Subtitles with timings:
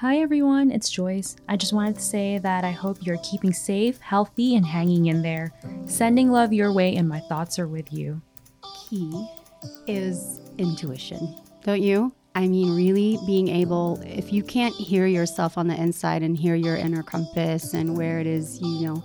[0.00, 1.34] Hi everyone, it's Joyce.
[1.48, 5.22] I just wanted to say that I hope you're keeping safe, healthy, and hanging in
[5.22, 5.52] there.
[5.88, 8.22] Sending love your way, and my thoughts are with you.
[8.88, 9.28] Key
[9.88, 11.34] is intuition,
[11.64, 12.12] don't you?
[12.36, 16.54] I mean, really being able, if you can't hear yourself on the inside and hear
[16.54, 19.04] your inner compass and where it is, you know.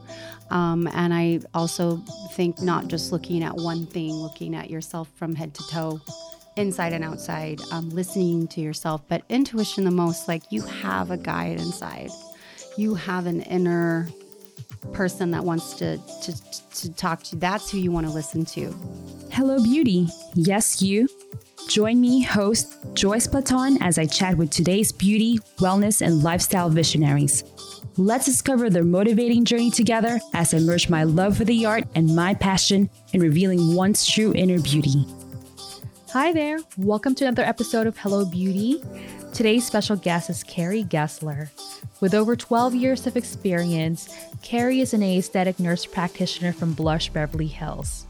[0.52, 1.98] Um, and I also
[2.34, 6.02] think not just looking at one thing, looking at yourself from head to toe
[6.56, 11.18] inside and outside, um, listening to yourself, but intuition the most like you have a
[11.18, 12.10] guide inside.
[12.78, 14.08] You have an inner
[14.92, 17.40] person that wants to, to, to talk to you.
[17.40, 18.74] That's who you want to listen to.
[19.32, 20.08] Hello, beauty.
[20.34, 21.08] Yes, you.
[21.70, 27.44] Join me, host Joyce Platon, as I chat with today's beauty, wellness, and lifestyle visionaries.
[27.96, 32.16] Let's discover their motivating journey together as I merge my love for the art and
[32.16, 35.06] my passion in revealing one's true inner beauty.
[36.14, 36.60] Hi there.
[36.78, 38.84] Welcome to another episode of Hello Beauty.
[39.34, 41.50] Today's special guest is Carrie Gessler.
[42.02, 47.48] With over 12 years of experience, Carrie is an aesthetic nurse practitioner from Blush Beverly
[47.48, 48.06] Hills.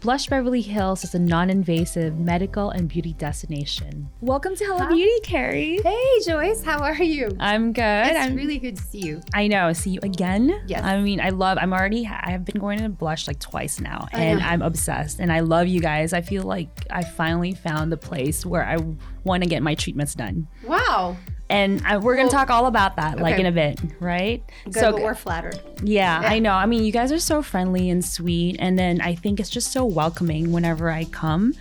[0.00, 4.08] Blush Beverly Hills is a non invasive medical and beauty destination.
[4.20, 4.92] Welcome to Hello Hi.
[4.94, 5.80] Beauty, Carrie.
[5.82, 7.36] Hey, Joyce, how are you?
[7.40, 7.82] I'm good.
[8.06, 9.20] It's I'm really good to see you.
[9.34, 9.72] I know.
[9.72, 10.62] See you again.
[10.68, 10.84] Yes.
[10.84, 11.58] I mean, I love.
[11.60, 12.06] I'm already.
[12.06, 14.46] I have been going to Blush like twice now, I and know.
[14.46, 15.18] I'm obsessed.
[15.18, 16.12] And I love you guys.
[16.12, 18.76] I feel like I finally found the place where I
[19.24, 20.46] want to get my treatments done.
[20.64, 21.16] Wow.
[21.50, 24.42] And I, we're gonna Well, talk all about that like in a bit, right?
[24.64, 25.58] Good, so we're flattered.
[25.82, 26.28] yeah, Yeah.
[26.28, 26.52] I know.
[26.52, 29.72] I mean, you guys are so friendly and sweet, and then I think it's just
[29.72, 31.54] so welcoming whenever I come.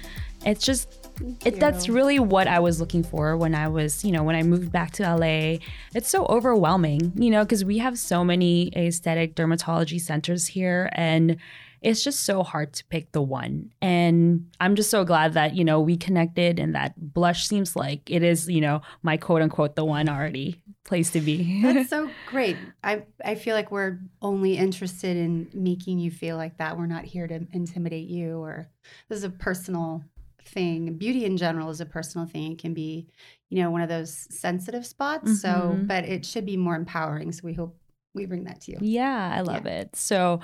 [0.46, 1.08] It's just
[1.46, 4.44] it, that's really what I was looking for when I was, you know, when I
[4.44, 5.58] moved back to LA.
[5.96, 11.38] It's so overwhelming, you know, because we have so many aesthetic dermatology centers here and
[11.82, 13.72] it's just so hard to pick the one.
[13.82, 18.10] And I'm just so glad that, you know, we connected and that blush seems like
[18.10, 21.62] it is, you know, my quote unquote the one already place to be.
[21.62, 22.58] That's so great.
[22.84, 26.78] I, I feel like we're only interested in making you feel like that.
[26.78, 28.68] We're not here to intimidate you or
[29.10, 30.04] this is a personal
[30.44, 30.94] thing.
[30.98, 32.54] Beauty in general is a personal thing.
[32.54, 33.08] It can be,
[33.50, 35.42] you know, one of those sensitive spots.
[35.42, 35.88] So, Mhm.
[35.88, 37.32] but it should be more empowering.
[37.34, 37.78] So we hope
[38.14, 38.78] we bring that to you.
[38.82, 39.96] Yeah, I love it.
[39.96, 40.40] So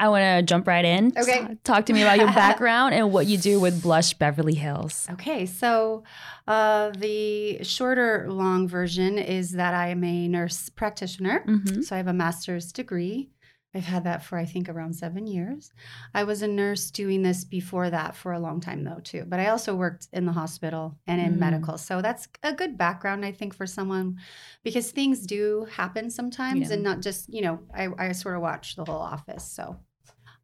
[0.00, 1.12] I want to jump right in.
[1.16, 1.56] Okay.
[1.62, 5.06] Talk to me about your background and what you do with Blush Beverly Hills.
[5.12, 6.02] Okay, so
[6.48, 11.44] uh, the shorter long version is that I am a nurse practitioner.
[11.46, 11.82] Mm-hmm.
[11.82, 13.30] So I have a master's degree.
[13.72, 15.70] I've had that for I think around seven years.
[16.12, 19.24] I was a nurse doing this before that for a long time though too.
[19.28, 21.38] But I also worked in the hospital and in Mm.
[21.38, 24.16] medical, so that's a good background I think for someone
[24.64, 26.74] because things do happen sometimes, Yeah.
[26.74, 29.44] and not just you know I, I sort of watch the whole office.
[29.44, 29.76] So,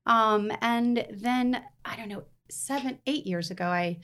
[0.06, 3.98] um, and then I don't know seven eight years ago I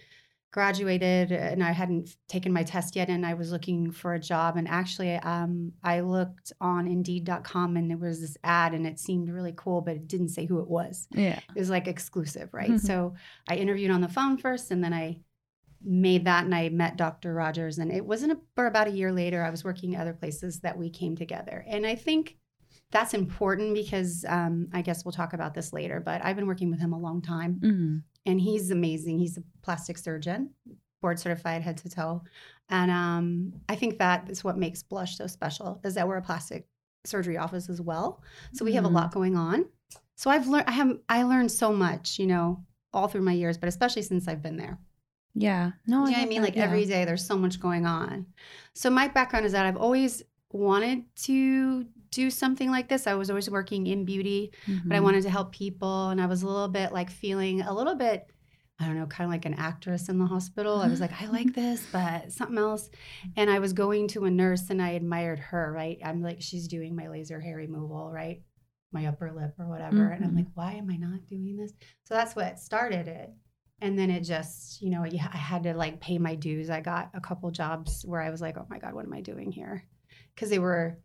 [0.52, 4.58] graduated and I hadn't taken my test yet and I was looking for a job
[4.58, 9.30] and actually um, I looked on indeed.com and there was this ad and it seemed
[9.30, 11.08] really cool but it didn't say who it was.
[11.12, 11.38] Yeah.
[11.56, 12.72] It was like exclusive, right?
[12.72, 12.80] Mhm.
[12.80, 13.14] So
[13.48, 15.20] I interviewed on the phone first and then I
[15.82, 17.32] made that and I met Dr.
[17.32, 20.60] Rogers and it wasn't a, for about a year later I was working other places
[20.60, 21.64] that we came together.
[21.66, 22.36] And I think
[22.92, 26.70] that's important because um, I guess we'll talk about this later, but I've been working
[26.70, 27.96] with him a long time Mm-hmm.
[28.26, 29.18] and he's amazing.
[29.18, 30.50] He's a plastic surgeon,
[31.00, 32.22] board certified head to toe,
[32.68, 36.22] and um, I think that is what makes Blush so special is that we're a
[36.22, 36.66] plastic
[37.04, 38.22] surgery office as well.
[38.52, 38.90] So we have Mhm.
[38.90, 39.64] a lot going on.
[40.16, 40.68] So I've learned.
[40.68, 40.98] I have.
[41.08, 44.56] I learned so much, you know, all through my years, but especially since I've been
[44.56, 44.78] there.
[45.34, 45.72] Yeah.
[45.86, 46.42] No, Do you know what I mean?
[46.42, 46.64] that, Like yeah.
[46.64, 48.26] every day, there's so much going on.
[48.74, 53.06] So my background is that I've always wanted to do something like this.
[53.06, 54.52] I was always working in beauty
[54.86, 55.02] but I Mhm.
[55.02, 56.10] wanted to help people.
[56.10, 58.30] And I was a little bit like feeling a little bit,
[58.78, 60.80] I don't know, kind of like an actress in the hospital.
[60.80, 62.90] I was like, I like this, but something else.
[63.36, 65.98] And I was going to a nurse and I admired her, right?
[66.04, 68.42] I'm like, she's doing my laser hair removal, right?
[68.92, 70.10] My upper lip or whatever.
[70.10, 70.36] And I'm Mhm.
[70.36, 71.72] like, why am I not doing this?
[72.04, 73.32] So that's what started it.
[73.80, 76.68] And then it just, you know, I had to like pay my dues.
[76.70, 79.22] I got a couple jobs where I was like, oh my God, what am I
[79.22, 79.84] doing here?
[80.34, 80.98] Because they were,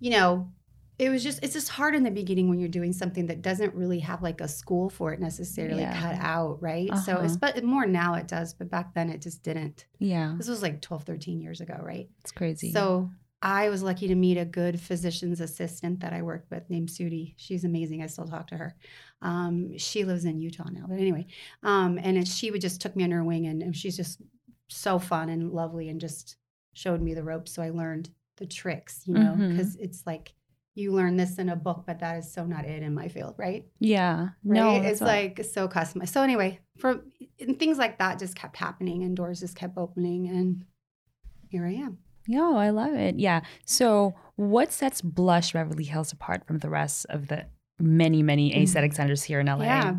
[0.00, 0.50] you know,
[0.98, 3.74] it was just it's just hard in the beginning when you're doing something that doesn't
[3.74, 6.00] really have like a school for it necessarily Yeah.
[6.00, 7.24] cut out right so Uh-huh.
[7.24, 10.34] it's but more now it does but back then it just didn't Yeah.
[10.38, 12.70] this was like 12 13 years ago right It's crazy.
[12.70, 13.10] so
[13.42, 17.34] i was lucky to meet a good physician's assistant that i worked with named sudi
[17.38, 18.76] she's amazing i still talk to her
[19.20, 21.26] um, she lives in utah now but anyway
[21.64, 24.22] um, and it, she would just took me under her wing and, and she's just
[24.68, 26.36] so fun and lovely and just
[26.72, 30.32] showed me the ropes so i learned the tricks you know because it's like
[30.74, 33.34] you learn this in a book but that is so not it in my field
[33.38, 34.28] right yeah.
[34.42, 34.82] No, right?
[34.82, 37.00] that's it's what- like so customized so anyway for
[37.38, 40.64] and things like that just kept happening and doors just kept opening and
[41.48, 43.18] here i am Yo, I love it.
[43.18, 43.42] Yeah.
[43.66, 47.44] So, what sets Blush Beverly Hills apart from the rest of the
[47.78, 49.64] many, many aesthetic centers here in LA?
[49.64, 49.96] Yeah.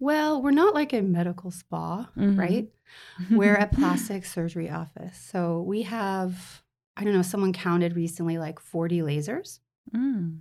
[0.00, 2.36] Well, we're not like a medical spa, Mhm.
[2.36, 2.68] right?
[3.30, 5.16] We're a plastic surgery office.
[5.30, 6.60] So we have,
[6.98, 9.60] I don't know, someone counted recently like 40 lasers.
[9.94, 10.40] Mm.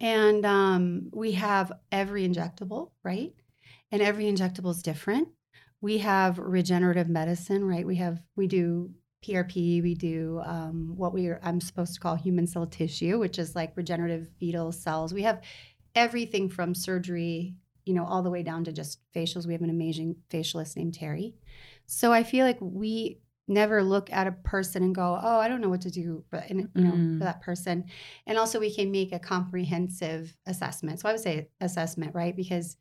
[0.00, 3.32] And um, we have every injectable, right?
[3.92, 5.28] And every injectable is different.
[5.82, 7.86] We have regenerative medicine, right?
[7.86, 8.90] We have, we do
[9.24, 13.38] PRP, we do um, what we are, I'm supposed to call human cell tissue, which
[13.38, 15.12] is like regenerative fetal cells.
[15.12, 15.42] We have
[15.94, 19.46] everything from surgery, you know, all the way down to just facials.
[19.46, 21.34] We have an amazing facialist named Terry.
[21.86, 25.60] So I feel like we never look at a person and go, "Oh, I don't
[25.60, 27.18] know what to do," but you know, Mm.
[27.18, 27.84] for that person.
[28.26, 31.00] And also, we can make a comprehensive assessment.
[31.00, 32.34] So I would say assessment, right?
[32.36, 32.76] Because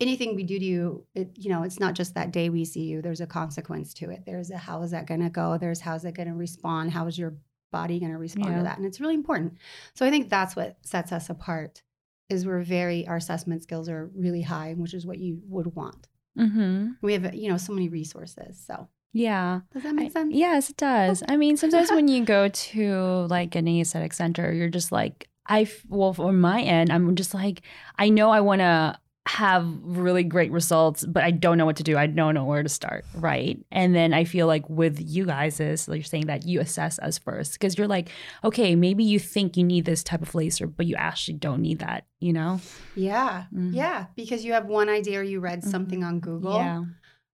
[0.00, 2.84] anything we do to you, it, you know, it's not just that day we see
[2.84, 3.00] you.
[3.02, 4.24] There's a consequence to it.
[4.26, 5.56] There's a how is that going to go?
[5.58, 6.90] There's how's it going to respond?
[6.92, 7.36] How is your
[7.72, 8.58] body going to respond Yeah.
[8.58, 8.76] to that?
[8.78, 9.54] And it's really important.
[9.94, 11.82] So I think that's what sets us apart.
[12.28, 16.08] Is we're very our assessment skills are really high, which is what you would want.
[16.36, 18.58] hmm We have you know so many resources.
[18.58, 19.60] So Yeah.
[19.72, 20.34] does that make I- sense?
[20.34, 21.22] yes, it does.
[21.28, 25.68] I mean, sometimes when you go to like an aesthetic center, you're just like, I,
[25.88, 27.62] well, from my end, I'm just like,
[27.98, 28.98] I know I want to
[29.28, 31.96] have really great results, but I don't know what to do.
[31.96, 33.04] I don't know where to start.
[33.14, 33.58] Right.
[33.72, 37.18] And then I feel like with you guys is you're saying that you assess us
[37.18, 38.08] first because you're like,
[38.44, 41.80] okay, maybe you think you need this type of laser, but you actually don't need
[41.80, 42.60] that, you know?
[42.94, 43.74] Yeah, Mhm.
[43.74, 44.06] yeah.
[44.14, 45.70] Because you have one idea or you read Mhm.
[45.72, 46.84] something on Google, Yeah.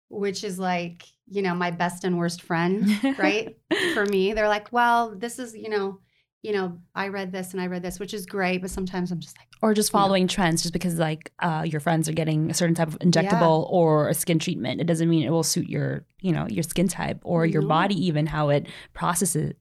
[0.08, 2.86] which is like you know my best and worst friend,
[3.18, 3.56] right?
[3.94, 5.98] For me, they're like, well, this is you know,
[6.42, 9.20] you know, I read this and I read this, which is great, but sometimes I'm
[9.20, 10.02] just like, or just you know.
[10.02, 13.66] following trends just because like uh, your friends are getting a certain type of injectable
[13.70, 16.88] or a skin treatment it doesn't mean it will suit your you know your skin
[16.88, 17.68] type or your No.
[17.68, 19.52] body even how it processes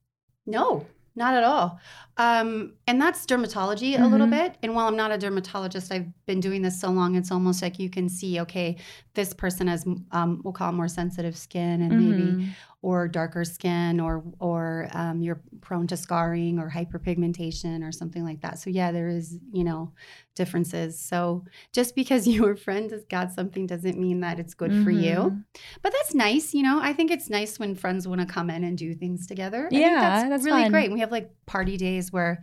[0.47, 1.79] No, not at all.
[2.17, 4.31] Um, and that's dermatology a little Mhm.
[4.31, 4.57] bit.
[4.63, 7.79] And while I'm not a dermatologist, I've been doing this so long, it's almost like
[7.79, 8.77] you can see, okay,
[9.13, 12.47] this person has, um, we'll call more sensitive skin and maybe, Mhm.
[12.83, 18.41] or darker skin, or, or um, you're prone to scarring or hyperpigmentation or something like
[18.41, 18.57] that.
[18.59, 19.91] So, yeah, there is, you know,
[20.35, 20.99] differences.
[20.99, 21.43] So,
[21.73, 25.15] just because your friend has got something doesn't mean that it's good for you.
[25.15, 25.43] Mhm.
[25.81, 26.79] But that's nice, you know.
[26.81, 29.67] I think it's nice when friends want to come in and do things together.
[29.67, 30.71] I think Yeah, that's, that's really fun.
[30.71, 30.91] great.
[30.91, 32.41] We have like party days where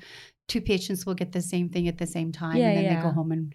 [0.49, 3.03] two patients will get the same thing at the same time, Yeah, and then they
[3.03, 3.55] go home and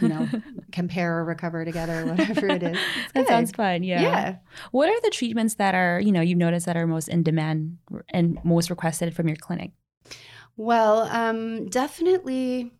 [0.00, 0.28] you know
[0.72, 2.76] compare or recover together, or whatever it is.
[3.14, 4.02] That sounds fun yeah.
[4.02, 4.36] yeah.
[4.72, 7.78] what are the treatments that are you know you've noticed that are most in demand
[8.10, 9.70] and most requested from your clinic
[10.56, 12.72] Well, um, definitely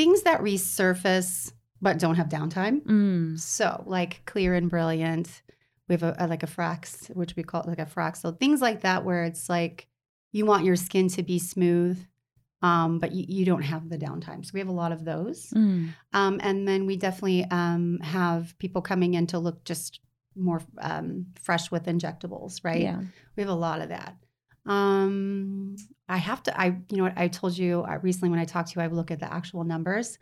[0.00, 1.52] things that resurface
[1.82, 2.76] but don't have downtime.
[2.82, 3.38] mm.
[3.38, 5.42] So, like clear and brilliant.
[5.88, 8.38] We have a, a- like a frax, which we call like a fraxel.
[8.38, 9.86] Things like that, where it's like
[10.32, 11.98] you want your skin to be smooth,
[12.62, 14.44] um, but you, you don't have the downtime.
[14.44, 15.50] So we have a lot of those.
[15.56, 15.88] Mm.
[16.12, 20.00] Um, and then we definitely um, have people coming in to look just
[20.36, 22.82] more um, fresh with injectables, right?
[22.82, 23.00] yeah
[23.36, 24.16] We have a lot of that.
[24.70, 25.76] Um,
[26.08, 28.70] I have to, I, you know what, I told you uh, recently when I talked
[28.72, 30.18] to you, I look at the actual numbers.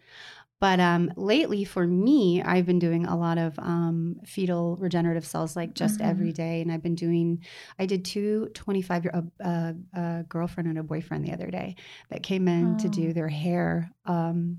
[0.61, 5.55] But um, lately, for me, I've been doing a lot of um, fetal regenerative cells,
[5.55, 6.05] like just Mhm.
[6.09, 6.63] every day.
[6.63, 7.45] And I've been doing,
[7.79, 11.77] I did two 25 year, a, girlfriend and a boyfriend the other day
[12.11, 12.91] that came in to Oh.
[12.91, 14.59] do their hair, um,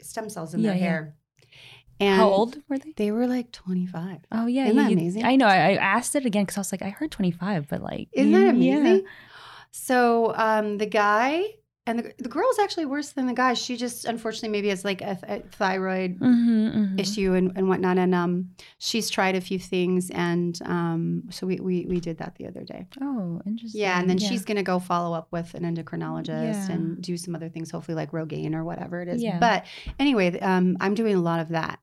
[0.00, 1.04] stem cells in Yeah, their yeah.
[2.00, 4.18] And how old were they They were like 25.
[4.32, 5.24] oh yeah Isn't you- that amazing?
[5.24, 7.82] i know I, I asked it again because i was like i heard 25 but
[7.82, 8.86] like Isn't that amazing?
[9.04, 9.10] yeah.
[9.70, 11.42] So um, the guy
[11.86, 13.54] and the, the girl is actually worse than the guy.
[13.54, 17.00] She just unfortunately maybe has like a, a thyroid Mhm, mhm.
[17.00, 17.96] issue and, and whatnot.
[17.98, 22.34] And um, she's tried a few things, and um, so we, we we did that
[22.36, 22.86] the other day.
[23.02, 26.28] oh interesting Yeah, and then she's gonna go follow up with an endocrinologist
[26.68, 26.72] Yeah.
[26.72, 29.22] and do some other things, hopefully like Rogaine or whatever it is.
[29.22, 29.38] Yeah.
[29.38, 29.64] But
[29.98, 31.78] anyway, um, I'm doing a lot of that,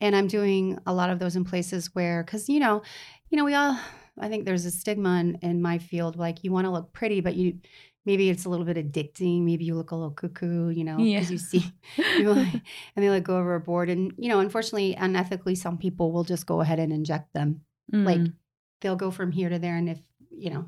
[0.00, 2.82] and I'm doing a lot of those in places where, because you know,
[3.28, 3.78] you know, we all,
[4.18, 7.20] I think there's a stigma in, in my field, like you want to look pretty,
[7.20, 7.58] but you.
[8.06, 9.42] Maybe it's a little bit addicting.
[9.42, 11.34] Maybe you look a little cuckoo, you know, because Yeah.
[11.34, 11.64] you see
[12.96, 13.90] and they like go overboard.
[13.90, 17.60] And you know, unfortunately, unethically, some people will just go ahead and inject them
[17.92, 18.32] like Mm.
[18.80, 20.00] they'll go from here to there and if
[20.30, 20.64] you know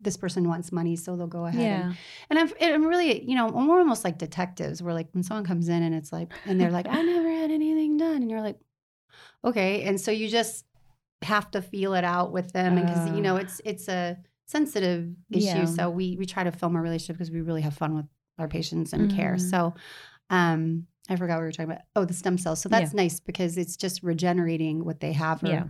[0.00, 1.92] this person wants money so they'll go ahead and, yeah
[2.28, 5.68] and I'm, I'm really you know we're almost like detectives we're like when someone comes
[5.68, 8.58] in and it's like and they're like i never had anything done and you're like
[9.44, 10.64] okay and so you just
[11.22, 13.40] have to feel it out with them because you know Uh.
[13.40, 15.64] it's it's a sensitive issue Yeah.
[15.64, 18.06] so we we try to film our relationship because we really have fun with
[18.38, 19.40] our patients and care Mhm.
[19.50, 19.74] so
[20.30, 23.20] um i forgot what we were talking about oh the stem cells so that's nice
[23.20, 25.64] because it's just regenerating what they have or Yeah.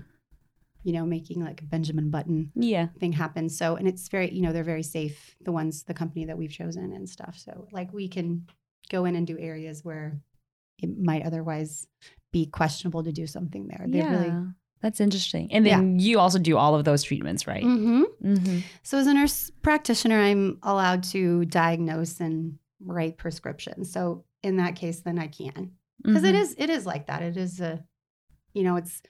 [0.82, 2.88] you know, making like a Benjamin Button Yeah.
[3.00, 3.48] thing happen.
[3.48, 6.50] So, and it's very, you know, they're very safe, the ones, the company that we've
[6.52, 7.38] chosen and stuff.
[7.38, 8.46] So, like, we can
[8.90, 10.20] go in and do areas where
[10.78, 11.86] it might otherwise
[12.32, 13.84] be questionable to do something there.
[13.88, 14.10] They yeah.
[14.10, 14.34] really.
[14.82, 15.50] That's interesting.
[15.50, 17.62] And then you also do all of those treatments, right?
[17.62, 18.58] hmm Mm-hmm.
[18.82, 23.90] So, as a nurse practitioner, I'm allowed to diagnose and write prescriptions.
[23.92, 26.26] So, in that case, then I can because Mm-hmm.
[26.26, 27.22] it is it is like that.
[27.22, 27.82] It is a,
[28.52, 29.00] you know, it's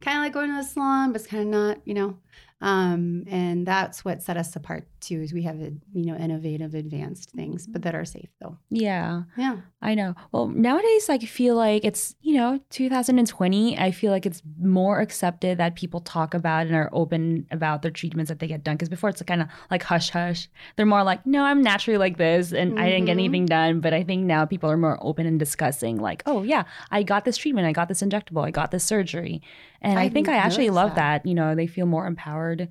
[0.00, 2.18] kind of like going to the salon, but it's kind of not, you know.
[2.60, 5.20] Um, and that's what set us apart too.
[5.20, 8.56] Is we have a, you know innovative, advanced things, but that are safe though.
[8.70, 9.24] Yeah.
[9.36, 9.56] Yeah.
[9.82, 10.14] I know.
[10.32, 13.78] Well, nowadays, like, I feel like it's, you know, 2020.
[13.78, 17.90] I feel like it's more accepted that people talk about and are open about their
[17.90, 18.76] treatments that they get done.
[18.76, 20.48] Because before it's kind of like hush hush.
[20.76, 23.20] They're more like, no, I'm naturally like this and I didn't get Mhm.
[23.20, 23.80] anything done.
[23.80, 27.26] But I think now people are more open and discussing, like, oh, yeah, I got
[27.26, 27.66] this treatment.
[27.66, 28.42] I got this injectable.
[28.46, 29.42] I got this surgery.
[29.84, 31.22] And I, I think I actually love that.
[31.24, 31.28] that.
[31.28, 32.68] You know, they feel more empowered.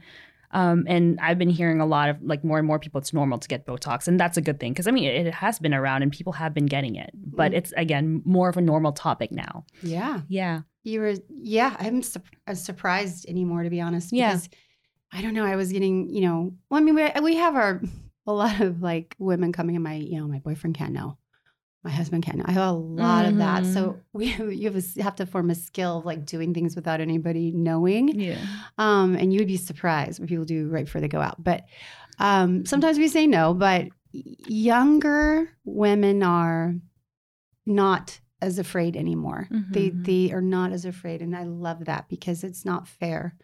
[0.52, 3.40] Um, and I've been hearing a lot of like more and more people, it's normal
[3.40, 4.08] to get Botox.
[4.08, 6.34] And that's a good thing because I mean, it, it has been around and people
[6.34, 7.56] have been getting it, but Mm.
[7.56, 9.66] it's again more of a normal topic now.
[9.82, 10.22] Yeah.
[10.28, 10.62] Yeah.
[10.84, 11.76] You were, yeah.
[11.80, 14.14] I'm su- uh, surprised anymore, to be honest.
[14.14, 14.30] Yeah.
[14.34, 14.50] Because
[15.12, 15.46] I don't know.
[15.46, 17.82] I was getting, you know, well, I mean, we, we have our
[18.28, 19.82] a lot of like women coming in.
[19.82, 21.18] My, you know, my boyfriend can't know,
[21.84, 22.42] my husband can't.
[22.46, 23.66] I have a lot of that.
[23.66, 27.02] So we you have, a, have to form a skill of like doing things without
[27.02, 28.20] anybody knowing.
[28.20, 28.38] Yeah.
[28.78, 31.44] Um, and you would be surprised what people do right before they go out.
[31.44, 31.66] But
[32.20, 33.88] um, sometimes we say no, but
[34.48, 36.76] younger women are
[37.66, 39.48] not as afraid anymore.
[39.72, 40.06] They Mhm.
[40.06, 43.36] they are not as afraid, and I love that because it's not fair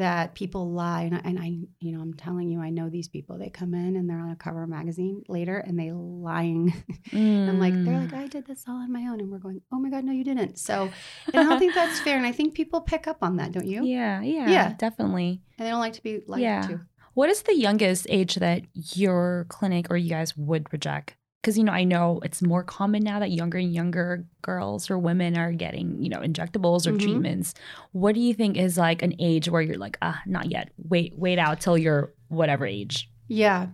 [0.00, 1.02] that people lie.
[1.02, 1.46] And I, and I,
[1.80, 3.38] you know, I'm telling you, I know these people.
[3.38, 6.74] They come in and they're on a cover magazine later, and they lying.
[7.12, 8.18] I'm like, they're like, mm.
[8.18, 10.24] I did this all on my own, and we're going, oh my god, no, you
[10.24, 10.58] didn't.
[10.58, 10.90] So,
[11.32, 12.16] and I don't think that's fair.
[12.16, 13.84] And I think people pick up on that, don't you?
[13.84, 14.74] yeah, yeah, Yeah.
[14.78, 15.42] definitely.
[15.58, 16.66] And they don't like to be lied Yeah.
[16.68, 16.80] to.
[17.14, 21.16] What is the youngest age that your clinic or you guys would reject?
[21.40, 24.98] Because you know, I know it's more common now that younger and younger girls or
[24.98, 27.00] women are getting, you know, injectables or Mhm.
[27.00, 27.54] treatments.
[27.92, 30.70] What do you think is like an age where you're like, ah, not yet.
[30.76, 33.10] Wait, wait out till you're whatever age.
[33.28, 33.68] Yeah.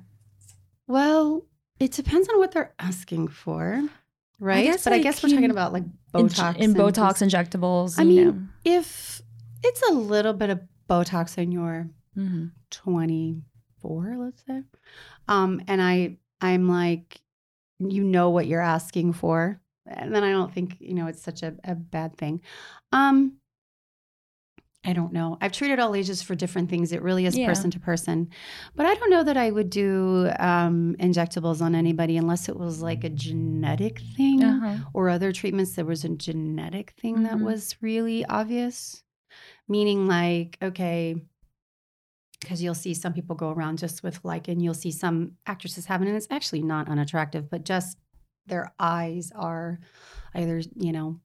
[0.86, 1.44] Well,
[1.80, 3.82] it depends on what they're asking for,
[4.38, 4.62] right?
[4.64, 6.56] guess, but I guess we're talking about like Botox.
[6.56, 7.98] in, and Botox injectables.
[7.98, 8.42] I mean, know.
[8.64, 9.20] if
[9.64, 12.52] it's a little bit of Botox and you're Mhm.
[12.70, 14.62] 24, let's say,
[15.28, 17.20] um, and I, I'm like,
[17.78, 21.42] you know what you're asking for, and then I don't think you know it's such
[21.42, 22.40] a, a bad thing.
[22.92, 23.38] Um,
[24.84, 25.36] I don't know.
[25.40, 26.92] I've treated all ages for different things.
[26.92, 27.46] It really is Yeah.
[27.46, 28.28] person to person.
[28.76, 32.82] But I don't know that I would do um, injectables on anybody unless it was
[32.82, 34.76] like a genetic thing Uh-huh.
[34.94, 35.72] or other treatments.
[35.74, 37.42] There was a genetic thing that Mhm.
[37.42, 39.02] was really obvious,
[39.66, 41.16] meaning like, okay,
[42.40, 45.86] because you'll see some people go around just with like, and you'll see some actresses
[45.86, 47.98] having, and it's actually not unattractive, but just
[48.46, 49.80] their eyes are
[50.34, 51.20] either, you know,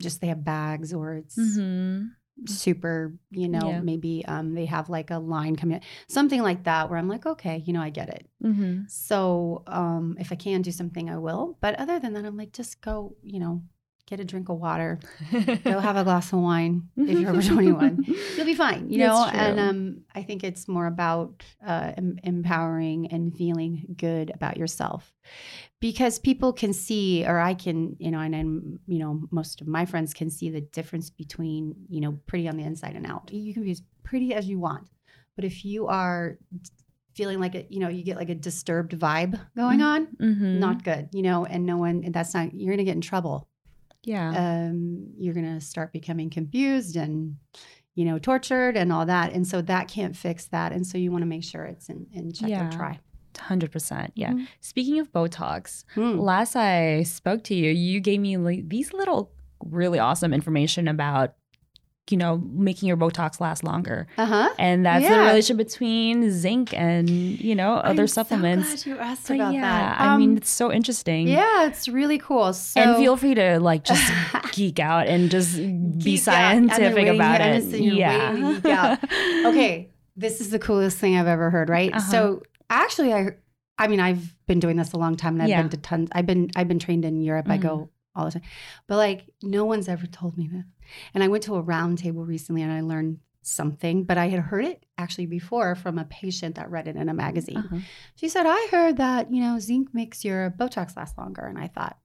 [0.00, 2.10] just they have bags or it's Mhm.
[2.46, 3.80] super, you know, Yeah.
[3.80, 7.58] maybe um, they have like a line coming, something like that, where I'm like, okay,
[7.64, 8.28] you know, I get it.
[8.42, 8.90] Mhm.
[8.90, 11.56] So um, if I can do something, I will.
[11.60, 13.62] But other than that, I'm like, just go, you know,
[14.06, 14.98] get a drink of water,
[15.64, 18.04] go have a glass of wine if you're over 21.
[18.36, 19.24] You'll be fine, you know.
[19.34, 25.12] And um, I think it's more about uh, em- empowering and feeling good about yourself,
[25.80, 29.66] because people can see, or I can, you know, and then you know, most of
[29.66, 33.30] my friends can see the difference between, you know, pretty on the inside and out.
[33.32, 34.88] You can be as pretty as you want,
[35.34, 36.38] but if you are
[37.14, 40.58] feeling like it, you know, you get like a disturbed vibe going on, Mhm.
[40.58, 43.48] not good, you know, and no one, that's not, you're gonna get in trouble
[44.06, 44.30] yeah.
[44.70, 47.36] um, you're going to start becoming confused and
[47.94, 51.10] you know tortured and all that and so that can't fix that and so you
[51.10, 52.68] want to make sure it's in, in check Yeah.
[52.68, 52.98] or try
[53.38, 54.12] Hundred percent.
[54.14, 54.32] Yeah.
[54.32, 54.46] Mhm.
[54.62, 56.18] Speaking of Botox, Hmm.
[56.18, 59.30] last I spoke to you, you gave me like, these little
[59.62, 61.34] really awesome information about,
[62.10, 65.26] you know, making your Botox last longer, uh-huh and that's the Yeah.
[65.28, 68.68] relationship between zinc and you know other I'm supplements.
[68.68, 71.26] so glad you asked But about yeah, that I mean, Um, it's so interesting.
[71.28, 74.06] yeah it's really cool so and feel free to like just
[74.52, 75.66] geek out and just be
[75.98, 76.34] Geek out.
[76.34, 77.64] I've been scientific about it.
[77.80, 78.32] yeah.
[78.32, 78.98] waiting to geek out.
[79.46, 82.10] okay this is the coolest thing i've ever heard right Uh-huh.
[82.10, 83.30] so actually i
[83.78, 85.60] i mean i've been doing this a long time and i've Yeah.
[85.62, 87.62] been to tons i've been i've been trained in europe i Mhm.
[87.62, 88.42] go all the time
[88.86, 90.64] but like no one's ever told me this
[91.14, 94.40] and i went to a round table recently and i learned something but i had
[94.40, 97.78] heard it actually before from a patient that read it in a magazine Uh-huh.
[98.16, 101.68] she said i heard that you know zinc makes your botox last longer and i
[101.68, 101.96] thought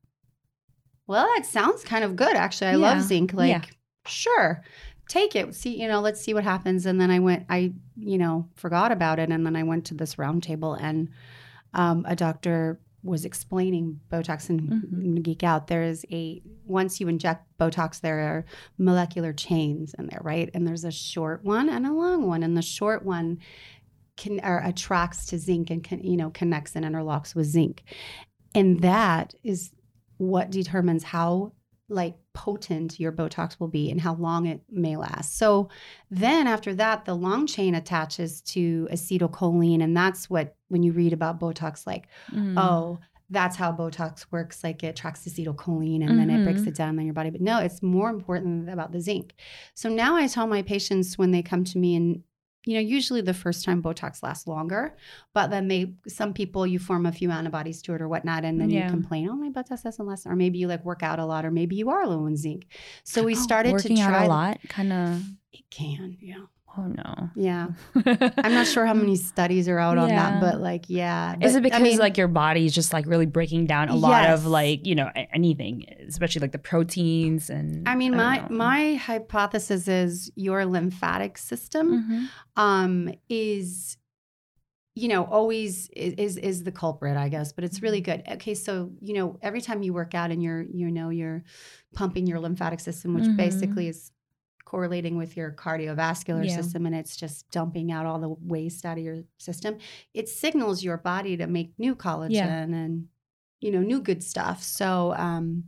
[1.07, 2.77] well that sounds kind of good actually i Yeah.
[2.77, 3.61] love zinc like Yeah.
[4.05, 4.63] sure
[5.07, 5.53] take it.
[5.55, 6.85] See, you know, let's see what happens.
[6.85, 9.29] And then I went, I, you know, forgot about it.
[9.29, 11.09] And then I went to this roundtable and
[11.73, 15.23] um, a doctor was explaining Botox and Mhm.
[15.23, 15.67] geek out.
[15.67, 18.45] There is a once you inject Botox, there are
[18.77, 20.49] molecular chains in there, right?
[20.53, 23.39] And there's a short one and a long one, and the short one
[24.17, 27.83] can or attracts to zinc and can, you know connects and interlocks with zinc,
[28.53, 29.71] and that is
[30.17, 31.51] what determines how
[31.91, 35.37] like potent your Botox will be and how long it may last.
[35.37, 35.69] So
[36.09, 41.13] then after that, the long chain attaches to acetylcholine, and that's what when you read
[41.13, 42.57] about Botox, like Mm.
[42.57, 44.61] oh, that's how Botox works.
[44.63, 46.67] Like it tracks acetylcholine and then it breaks Mhm.
[46.67, 47.29] it down in your body.
[47.29, 49.33] But no, it's more important about the zinc.
[49.73, 52.23] So now I tell my patients when they come to me and
[52.65, 54.95] you know, usually the first time Botox lasts longer,
[55.33, 58.61] but then they, some people, you form a few antibodies to it or whatnot, and
[58.61, 58.85] then Yeah.
[58.85, 61.43] you complain, oh, my Botox doesn't last, or maybe you like work out a lot,
[61.45, 62.67] or maybe you are low in zinc.
[63.03, 65.23] So we Oh, started to try out a lot, kind of.
[65.51, 66.45] It can, yeah,
[66.77, 67.29] Oh no.
[67.35, 67.67] yeah.
[68.05, 70.31] I'm not sure how many studies are out on Yeah.
[70.31, 71.35] that, but like, yeah.
[71.41, 73.95] Is it because I mean, like your body is just like really breaking down a
[73.95, 77.87] lot of like you know anything, especially like the proteins and?
[77.87, 78.47] I mean, don't my know.
[78.49, 82.27] my hypothesis is your lymphatic system Mhm.
[82.61, 83.97] um, is,
[84.95, 87.53] you know, always is, is is the culprit, I guess.
[87.53, 88.21] But it's really Mm-hmm.
[88.27, 88.33] good.
[88.35, 91.43] Okay, so you know, every time you work out and you're you know you're
[91.95, 93.35] pumping your lymphatic system, which Mhm.
[93.37, 94.11] basically is
[94.75, 96.55] correlating with your cardiovascular Yeah.
[96.55, 99.77] system and it's just dumping out all the waste out of your system
[100.13, 103.07] it signals your body to make new collagen and
[103.59, 105.65] you know new good stuff so um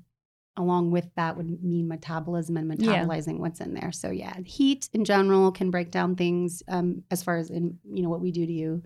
[0.55, 3.03] along with that would mean metabolism and Yeah.
[3.03, 7.21] metabolizing what's in there so yeah heat in general can break down things um as
[7.21, 8.83] far as in you know what we do to you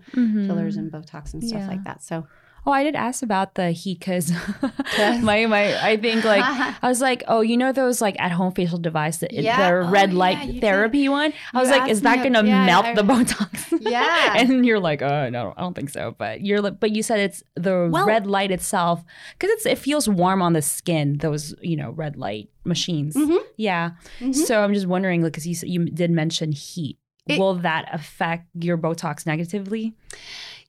[0.48, 0.78] fillers Mhm.
[0.80, 1.68] and botox and stuff Yeah.
[1.68, 2.26] like that so
[2.68, 4.30] Oh, I did ask about the heat because
[5.22, 6.44] my my I think like
[6.84, 9.56] I was like, oh, you know those like at home facial device, the, Yeah.
[9.56, 10.60] the Oh, red yeah, light did.
[10.60, 11.32] therapy one.
[11.54, 13.72] I was like, is that gonna yeah, melt I- the Botox?
[13.80, 14.36] Yeah.
[14.36, 16.14] and you're like, oh no, I don't think so.
[16.18, 19.78] But you're like, but you said it's the Well- red light itself because it's it
[19.78, 21.16] feels warm on the skin.
[21.18, 23.16] Those you know red light machines.
[23.16, 23.38] Mhm.
[23.56, 23.92] Yeah.
[24.20, 24.34] Mhm.
[24.34, 26.98] So I'm just wondering, like, because you you did mention heat.
[27.26, 29.94] It- Will that affect your Botox negatively?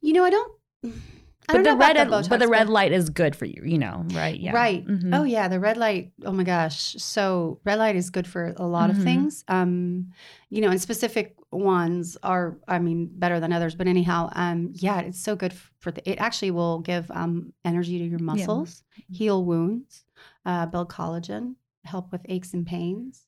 [0.01, 0.53] you know i don't
[1.51, 3.77] But the red, the Botox, but the red but- light is good for you, you
[3.77, 4.39] know, right?
[4.39, 4.51] Yeah.
[4.53, 4.85] Right.
[4.85, 5.15] Mhm.
[5.17, 6.11] Oh yeah, the red light.
[6.23, 6.95] Oh my gosh.
[6.99, 8.97] So red light is good for a lot Mhm.
[8.97, 9.43] of things.
[9.47, 10.11] Um,
[10.49, 13.73] you know, and specific ones are, I mean, better than others.
[13.75, 16.07] But anyhow, um, yeah, it's so good for the.
[16.09, 20.03] It actually will give um energy to your muscles, heal wounds,
[20.45, 23.25] uh, build collagen, help with aches and pains.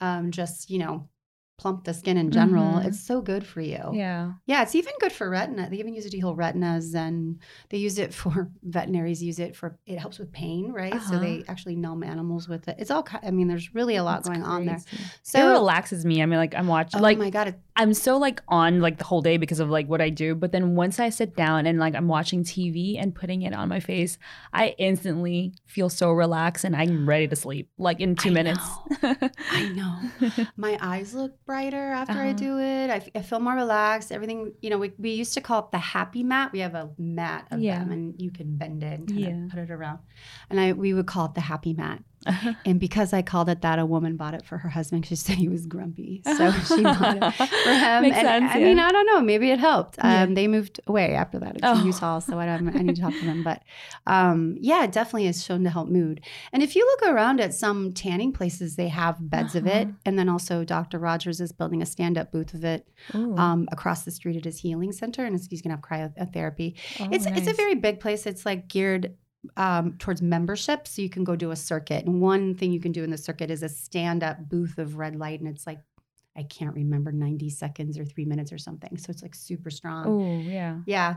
[0.00, 1.08] Um, just you know,
[1.56, 2.80] plump the skin in general.
[2.80, 2.86] Mhm.
[2.86, 3.90] It's so good for you.
[3.92, 4.32] Yeah.
[4.46, 5.70] Yeah, it's even good for retina.
[5.70, 7.38] They even use it to heal retinas, and
[7.70, 9.20] they use it for veterinaries.
[9.20, 10.92] Use it for it helps with pain, right?
[11.00, 11.18] So Uh-huh.
[11.20, 12.76] they actually numb animals with it.
[12.78, 13.06] It's all.
[13.22, 14.80] I mean, there's really a lot That's going on there.
[15.22, 16.22] So it relaxes me.
[16.22, 18.98] I mean, like I'm watching, Oh like my god, it, I'm so like on like
[18.98, 20.36] the whole day because of like what I do.
[20.36, 23.68] But then once I sit down and like I'm watching TV and putting it on
[23.68, 24.16] my face,
[24.52, 28.64] I instantly feel so relaxed and I'm ready to sleep like in two I minutes.
[29.02, 30.30] I know.
[30.56, 32.32] my eyes look brighter after I Uh-huh.
[32.34, 32.90] do it.
[32.90, 34.12] I, f- I feel more relaxed.
[34.12, 36.52] Everything, you know, we, we used to call it the happy mat.
[36.52, 37.80] We have a mat of Yeah.
[37.80, 39.44] them, and you can bend it and kind Yeah.
[39.46, 39.98] of put it around.
[40.48, 42.02] And I we would call it the happy mat.
[42.64, 45.06] And because I called it that, a woman bought it for her husband.
[45.06, 48.02] She said he was grumpy, so she bought it for him.
[48.02, 48.64] Makes and sense, I yeah.
[48.64, 49.20] mean, I don't know.
[49.20, 49.98] Maybe it helped.
[49.98, 50.22] Yeah.
[50.22, 51.84] Um, they moved away after that to Oh.
[51.84, 53.42] Utah, so I, don't, I need to talk to them.
[53.42, 53.62] But
[54.06, 56.20] um, yeah, it definitely is shown to help mood.
[56.52, 59.96] And if you look around at some tanning places, they have beds of it, Uh-huh.
[60.06, 60.98] and then also Dr.
[60.98, 64.92] Rogers is building a stand-up booth of it um, across the street at his healing
[64.92, 66.74] center, and he's going to have cryotherapy.
[67.00, 68.26] Oh, it's it's a very big place.
[68.26, 69.14] It's like geared
[69.56, 72.04] um, towards membership, so you can go do a circuit.
[72.06, 75.16] And one thing you can do in the circuit is a stand-up booth of red
[75.16, 75.80] light, and it's like
[76.36, 78.96] I can't remember ninety seconds or three minutes or something.
[78.98, 80.06] So it's like super strong.
[80.06, 80.78] Oh yeah.
[80.86, 81.16] Yeah,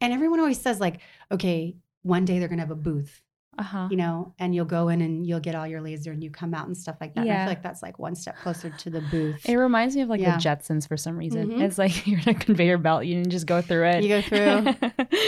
[0.00, 1.00] and everyone always says like,
[1.32, 3.22] okay, one day they're gonna have a booth,
[3.58, 3.88] Uh huh.
[3.90, 6.52] you know, and you'll go in and you'll get all your laser and you come
[6.54, 7.22] out and stuff like that.
[7.22, 7.44] And I Yeah.
[7.44, 9.48] feel like that's like one step closer to the booth.
[9.48, 10.36] It reminds me of like Yeah.
[10.36, 11.48] the Jetsons for some reason.
[11.48, 11.62] Mhm.
[11.62, 13.04] It's like you're in a conveyor belt.
[13.06, 14.02] You can just go through it.
[14.04, 14.74] You go through,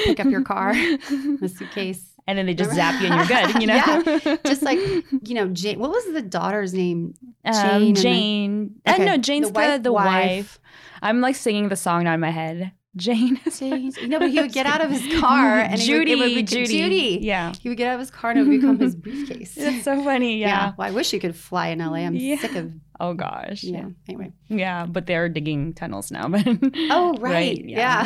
[0.04, 0.72] pick up your car,
[1.40, 2.09] the suitcase.
[2.30, 3.60] And then they just zap you and you're good.
[3.60, 4.36] You know, Yeah.
[4.46, 5.78] Just like you know, Jane.
[5.80, 7.14] What was the daughter's name?
[7.44, 8.74] um, Jane and Jane.
[8.84, 10.06] the- uh, Okay, no, the Jane's the wife- the, wife.
[10.06, 10.58] wife.
[11.02, 12.72] I'm like singing the song now in my head.
[12.96, 13.38] Jane.
[13.58, 13.92] Jane.
[14.06, 16.12] No, but he would get out of his car and would- Judy.
[16.12, 16.66] it would be- Judy.
[16.78, 17.18] Judy.
[17.22, 17.52] Yeah.
[17.60, 19.54] He would get out of his car and it would become his briefcase.
[19.54, 20.38] That's so funny.
[20.38, 20.72] Yeah.
[20.76, 21.94] Well, I wish you could fly in LA.
[21.98, 22.36] I'm Yeah.
[22.38, 22.72] sick of.
[23.02, 23.62] Oh gosh.
[23.64, 23.86] Yeah.
[24.08, 24.30] Anyway.
[24.48, 26.28] Yeah, but they're digging tunnels now.
[26.28, 26.46] But
[26.90, 27.64] Oh, right.
[27.64, 28.02] Yeah.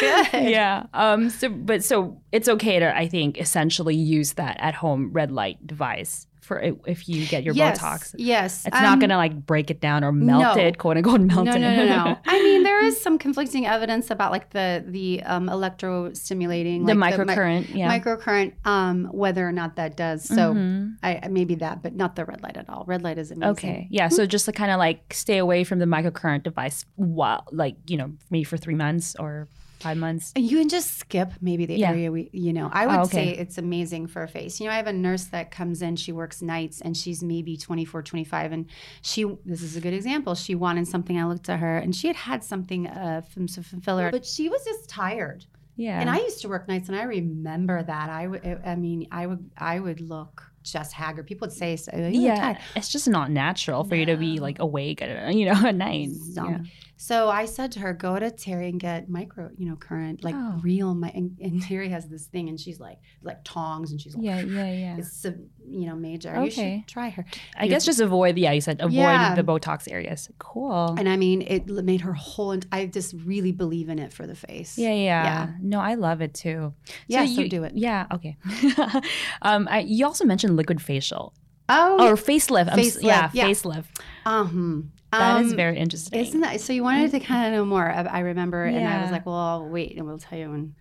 [0.00, 0.50] Good.
[0.50, 0.86] Yeah.
[0.94, 1.28] Um.
[1.30, 6.27] So, but so it's okay to, I think, essentially use that at-home red light device
[6.48, 8.14] for if you get your yes, Botox?
[8.18, 8.64] Yes.
[8.66, 10.62] It's not Um, gonna like break it down or melt no.
[10.64, 11.58] it, quote unquote, melt no, it.
[11.60, 12.18] no, no, no.
[12.26, 16.94] I mean, there is some conflicting evidence about like the the um, electro stimulating, the
[16.94, 17.96] like mi- microcurrent, yeah.
[17.96, 20.24] microcurrent, um, whether or not that does.
[20.24, 20.94] So Mhm.
[21.02, 22.84] I maybe that, but not the red light at all.
[22.86, 23.50] Red light is amazing.
[23.52, 23.86] Okay.
[23.90, 24.08] Yeah.
[24.08, 27.96] So just to kind of like stay away from the microcurrent device while, like, you
[27.96, 29.48] know, maybe for three months or
[29.80, 30.32] five months.
[30.36, 31.90] And You can just skip maybe the Yeah.
[31.90, 33.32] area we, you know, I would Oh, okay.
[33.34, 34.60] say it's amazing for a face.
[34.60, 37.56] You know, I have a nurse that comes in, she works nights and she's maybe
[37.56, 38.52] 24, 25.
[38.52, 38.66] And
[39.02, 40.34] she, this is a good example.
[40.34, 41.18] She wanted something.
[41.18, 44.48] I looked at her and she had had something uh, from some filler, but she
[44.48, 45.44] was just tired.
[45.76, 46.00] Yeah.
[46.00, 48.10] And I used to work nights, and I remember that.
[48.10, 51.28] I would, I mean, I would, I would look just haggard.
[51.28, 52.34] People would say, so, yeah.
[52.34, 56.10] tired." It's just not natural for you to be like awake, you know, at night.
[56.10, 56.72] Zombie.
[57.00, 60.34] So I said to her, "Go to Terry and get micro, you know, current, like
[60.36, 60.58] Oh.
[60.62, 64.16] real." My and, and Terry has this thing, and she's like, like tongs, and she's
[64.16, 64.40] like, Yeah.
[64.40, 64.72] Yeah.
[64.72, 64.96] Yeah.
[64.98, 65.34] it's a,
[65.64, 66.34] you know, major.
[66.34, 66.78] You Okay.
[66.80, 67.24] should try her.
[67.56, 68.40] I guess just avoid, the.
[68.42, 69.36] yeah, you said avoid Yeah.
[69.36, 70.28] the Botox areas.
[70.38, 70.96] Cool.
[70.98, 72.50] And I mean, it made her whole.
[72.52, 74.76] ent- I just really believe in it for the face.
[74.76, 75.50] Yeah, yeah, Yeah.
[75.62, 76.74] No, I love it too.
[77.06, 77.74] Yeah, so you do it.
[77.76, 78.36] Yeah, okay.
[79.42, 81.32] um, I, you also mentioned liquid facial
[81.68, 82.70] Oh, or facelift.
[82.72, 83.46] I'm Facelift, yeah, yeah.
[83.46, 83.84] facelift.
[84.26, 84.82] uh-huh.
[85.12, 86.18] That is Um, very interesting.
[86.20, 86.72] Isn't that so?
[86.72, 87.90] You wanted to kind of know more.
[87.90, 90.74] I, remember, and I was like, "Well, I'll wait, and we'll tell you." And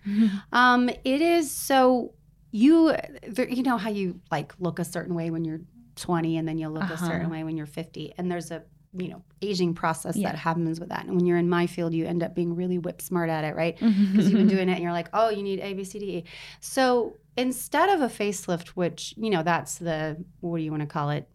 [0.52, 2.14] um, it is so
[2.52, 2.96] you,
[3.28, 5.62] there, you know how you like look a certain way when you're
[5.96, 6.94] 20, and then you look Uh-huh.
[6.94, 8.64] a certain way when you're 50, and there's a
[8.94, 10.30] you know aging process Yeah.
[10.32, 11.06] that happens with that.
[11.06, 13.56] And when you're in my field, you end up being really whip smart at it,
[13.56, 13.78] right?
[13.80, 16.06] Because you've been doing it, and you're like, "Oh, you need A, B, C, D,
[16.18, 16.24] E."
[16.60, 20.88] So instead of a facelift, which you know that's the what do you want to
[20.88, 21.30] call it?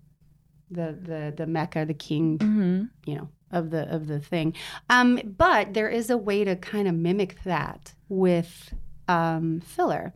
[0.72, 4.54] The the the mecca, the king hmm you know of the of the thing
[4.88, 8.72] um but there is a way to kind of mimic that with
[9.08, 10.14] um filler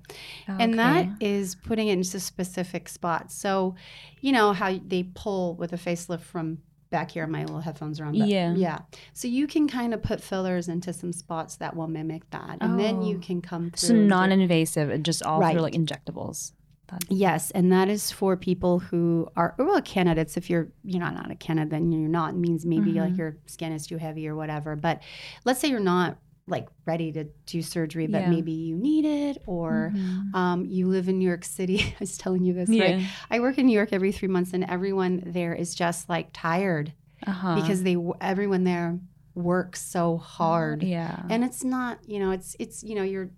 [0.49, 3.75] and that is putting it into specific spots so
[4.21, 6.59] you know how they pull with a facelift from
[6.91, 8.55] back here my little headphones are on Yeah.
[8.57, 8.79] yeah
[9.13, 12.79] so you can kind of put fillers into some spots that will mimic that and
[12.79, 13.27] then you Oh.
[13.27, 15.53] can come through so non-invasive and just all Right.
[15.53, 16.53] through like injectables.
[16.89, 20.37] That- Yes, and that is for people who are well candidates.
[20.37, 22.35] If you're you're not not a candidate, then you're not.
[22.35, 23.19] It means maybe like Mhm.
[23.19, 24.77] your skin is too heavy or whatever.
[24.77, 25.03] But
[25.45, 26.19] let's say you're not
[26.49, 28.31] like ready to do surgery, but Yeah.
[28.31, 30.33] maybe you need it, or Mhm.
[30.33, 31.81] um, you live in New York City.
[31.81, 32.85] I was telling you this, yeah.
[32.85, 33.03] right?
[33.31, 36.93] I work in New York every three months, and everyone there is just like tired
[37.27, 37.57] Uh-huh.
[37.61, 39.01] because they everyone there
[39.35, 41.23] works so hard yeah.
[41.29, 43.29] and it's not you know it's it's you know you're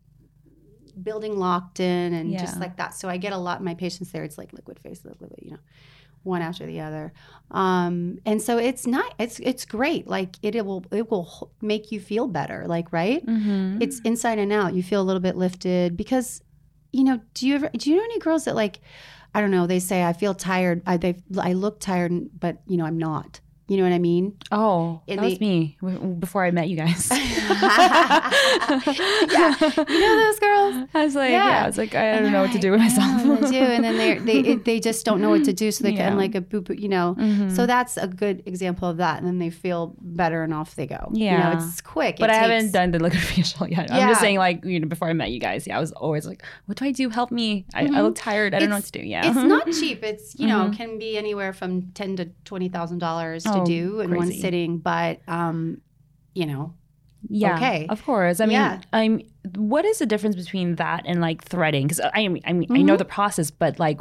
[1.02, 2.94] building locked in and just like that.
[2.94, 5.52] So i get a lot of my patients there it's like liquid face liquid you
[5.52, 5.58] know
[6.24, 7.12] one after the other.
[7.50, 10.06] Um and so it's not it's it's great.
[10.08, 13.24] Like it, it will it will make you feel better like right?
[13.24, 13.80] Mhm.
[13.82, 14.74] it's inside and out.
[14.74, 16.42] You feel a little bit lifted because
[16.92, 18.80] you know do you ever do you know any girls that like
[19.34, 22.76] i don't know they say i feel tired i they i look tired but you
[22.78, 23.40] know i'm not.
[23.70, 24.32] You know what i mean?
[24.50, 25.76] Oh, in that was me
[26.18, 27.06] before I met you guys.
[27.12, 28.30] yeah.
[29.60, 30.57] You know those girls
[30.94, 31.64] I was like, yeah, Yeah.
[31.64, 33.06] I was like, I don't know what to do with I myself.
[33.18, 35.44] don't know what to do, and then they they it, they just don't know what
[35.44, 36.08] to do, so they Yeah.
[36.08, 37.14] can like a boop, boop, you know.
[37.18, 37.54] Mhm.
[37.54, 40.86] So that's a good example of that, and then they feel better, and off they
[40.86, 41.10] go.
[41.12, 41.50] you Yeah.
[41.54, 42.16] know, it's quick.
[42.18, 43.90] but It I haven't takes- done the liquid facial yet.
[43.92, 46.26] I'm just saying, like, you know, before I met you guys, yeah, I was always
[46.26, 47.08] like, what do I do?
[47.08, 47.66] Help me.
[47.74, 48.02] I, I Mhm.
[48.02, 48.54] look tired.
[48.54, 49.04] I don't know what to do.
[49.06, 49.26] Yeah.
[49.28, 50.02] It's not cheap.
[50.04, 50.76] It's you know Mhm.
[50.76, 54.78] can be anywhere from ten to twenty thousand dollars to Oh, do in one sitting,
[54.78, 55.80] but um,
[56.34, 56.74] you know,
[57.28, 57.56] yeah.
[57.56, 57.86] okay.
[57.88, 58.40] Of course.
[58.40, 58.80] I mean, Yeah.
[58.92, 59.22] I'm,
[59.56, 61.86] what is the difference between that and like threading?
[61.86, 62.98] Because I mean, I mean, I know Mhm.
[62.98, 64.00] the process, but like,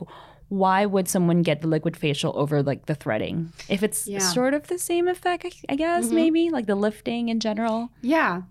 [0.49, 3.51] why would someone get the liquid facial over like the threading?
[3.69, 4.19] If it's Yeah.
[4.19, 6.13] sort of the same effect, I, I guess Mhm.
[6.13, 7.89] maybe like the lifting in general.
[8.01, 8.43] Yeah.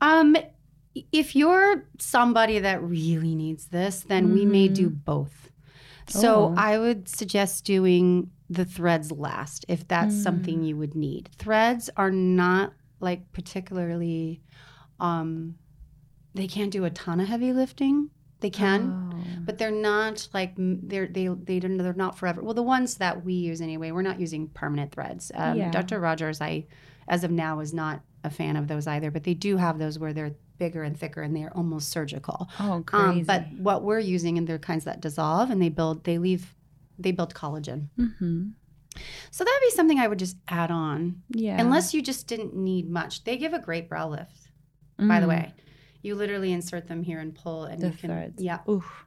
[0.00, 0.36] Um
[1.12, 5.50] if you're somebody that really needs this, then we may do both.
[6.08, 6.54] So Oh.
[6.56, 10.22] I would suggest doing the threads last if that's Mm.
[10.22, 11.30] something you would need.
[11.38, 14.42] Threads are not like particularly
[14.98, 15.54] um
[16.34, 18.10] they can't do a ton of heavy lifting.
[18.40, 19.42] They can, Oh.
[19.44, 22.42] but they're not like they're they they don't they're not forever.
[22.42, 25.30] Well, the ones that we use anyway, we're not using permanent threads.
[25.34, 25.70] Um, Yeah.
[25.70, 25.98] Dr.
[26.00, 26.66] Rogers, I
[27.08, 29.98] as of now is not a fan of those either, but they do have those
[29.98, 32.48] where they're bigger and thicker and they're almost surgical.
[32.60, 33.20] Oh, crazy.
[33.20, 36.54] Um, but what we're using, and they're kinds that dissolve and they build, they leave,
[36.98, 37.88] they build collagen.
[37.96, 38.48] hmm
[39.30, 41.60] So that'd be something I would just add on, yeah.
[41.60, 43.24] unless you just didn't need much.
[43.24, 44.48] They give a great brow lift,
[44.98, 45.30] by the Mm.
[45.30, 45.54] way.
[46.02, 48.42] You literally insert them here and pull, and The you can, threads.
[48.42, 48.58] yeah.
[48.68, 49.06] Oof.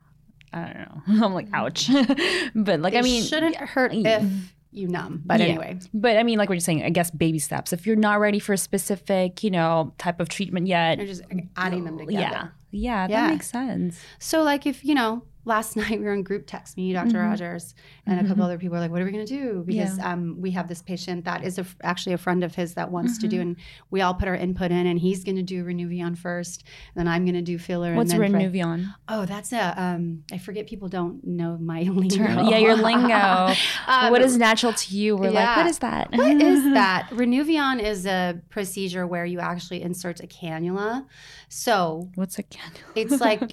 [0.53, 1.25] I don't know.
[1.25, 1.89] I'm like, ouch.
[2.55, 4.23] but like, It I mean, shouldn't hurt if
[4.71, 5.21] you numb.
[5.25, 5.47] But Yeah.
[5.47, 7.73] anyway, But I mean, like we're just saying, I guess baby steps.
[7.73, 11.23] If you're not ready for a specific, you know, type of treatment yet, you're just
[11.57, 12.21] adding them together.
[12.21, 13.27] Yeah, yeah, that Yeah.
[13.27, 13.99] makes sense.
[14.19, 17.29] So like if you know last night we were in group text, me, doctor Mhm.
[17.29, 17.75] Rogers,
[18.05, 18.27] and a Mhm.
[18.27, 20.67] couple other people are like, "What are we going to do?" Because um, we have
[20.67, 23.41] this patient that is a, actually a friend of his that wants to do, Mhm.
[23.41, 23.55] and
[23.91, 26.63] we all put our input in, and he's going to do Renuvion first,
[26.95, 27.95] then I'm going to do filler.
[27.95, 28.93] What's and then Renuvion?
[29.09, 29.73] Oh, that's a.
[29.81, 30.67] Um, I forget.
[30.67, 32.49] People don't know my lingo.
[32.49, 33.53] Yeah, your lingo.
[33.85, 35.15] Um, what is natural to you?
[35.17, 36.11] We're like, what is that?
[36.13, 37.09] What is that?
[37.11, 41.05] Renuvion is a procedure where you actually insert a cannula.
[41.49, 42.91] So What's a cannula?
[42.95, 43.51] it's like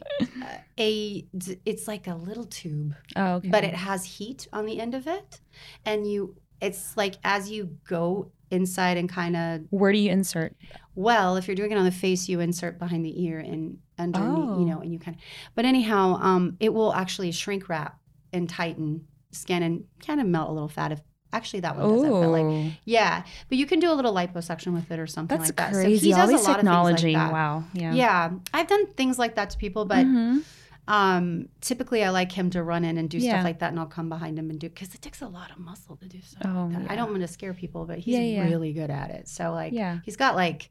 [0.81, 1.27] a,
[1.65, 3.49] it's like a little tube, oh, okay.
[3.49, 5.41] but it has heat on the end of it,
[5.85, 6.37] and you.
[6.63, 10.55] It's like as you go inside and kind of Where do you insert?
[10.95, 14.49] well, if you're doing it on the face, you insert behind the ear and underneath,
[14.51, 14.59] Oh.
[14.61, 15.23] you know, and you kind of.
[15.55, 17.99] But anyhow, um, it will actually shrink wrap
[18.35, 20.93] and tighten skin and kind of melt a little fat.
[20.93, 21.01] If
[21.33, 24.75] actually that one doesn't, but like Oh, yeah, but you can do a little liposuction
[24.75, 25.73] with it or something that's like that.
[25.73, 25.99] crazy.
[25.99, 26.93] So he All does these a lot technology.
[26.95, 27.33] of things like that.
[27.33, 27.65] wow.
[27.73, 27.95] Yeah.
[27.95, 30.43] Yeah, I've done things like that to people, but Mhm.
[30.91, 33.31] Um, typically I like him to run in and do Yeah.
[33.35, 35.51] stuff like that, and I'll come behind him and do because it takes a lot
[35.51, 36.93] of muscle to do stuff Oh, like yeah.
[36.93, 39.29] I don't want to scare people, but he's Yeah, really good at it.
[39.29, 39.73] So like,
[40.05, 40.71] he's got like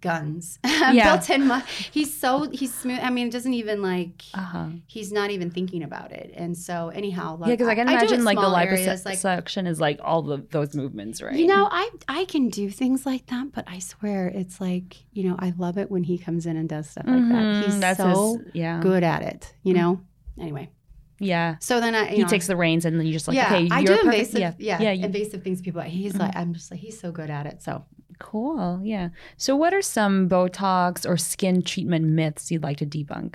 [0.00, 1.16] guns Yeah.
[1.16, 1.46] built in.
[1.46, 1.60] My,
[1.90, 3.00] he's so he's smooth.
[3.02, 4.66] I mean, it doesn't even like Uh huh.
[4.86, 6.32] he's not even thinking about it.
[6.36, 9.80] And so anyhow, like, Yeah, because I can it imagine like the areas, liposuction is
[9.80, 11.36] like all the those movements, right?
[11.36, 15.28] You know, I I can do things like that, but I swear it's like you
[15.28, 17.44] know I love it when he comes in and does stuff like that.
[17.44, 17.62] Mhm.
[17.64, 19.54] He's That's so his, yeah, good at it.
[19.62, 20.00] You know.
[20.40, 20.70] Anyway,
[21.18, 21.56] yeah.
[21.60, 23.46] so then I you He know, takes the reins and then you just like, yeah,
[23.54, 24.40] okay, I you're do invasive.
[24.40, 24.92] Yeah, Yeah, yeah.
[24.92, 25.60] you- invasive things.
[25.60, 26.20] People, he's Mhm.
[26.20, 27.62] like, I'm just like, he's so good at it.
[27.62, 27.84] So
[28.20, 28.80] cool.
[28.84, 29.08] Yeah.
[29.36, 33.34] So, what are some Botox or skin treatment myths you'd like to debunk?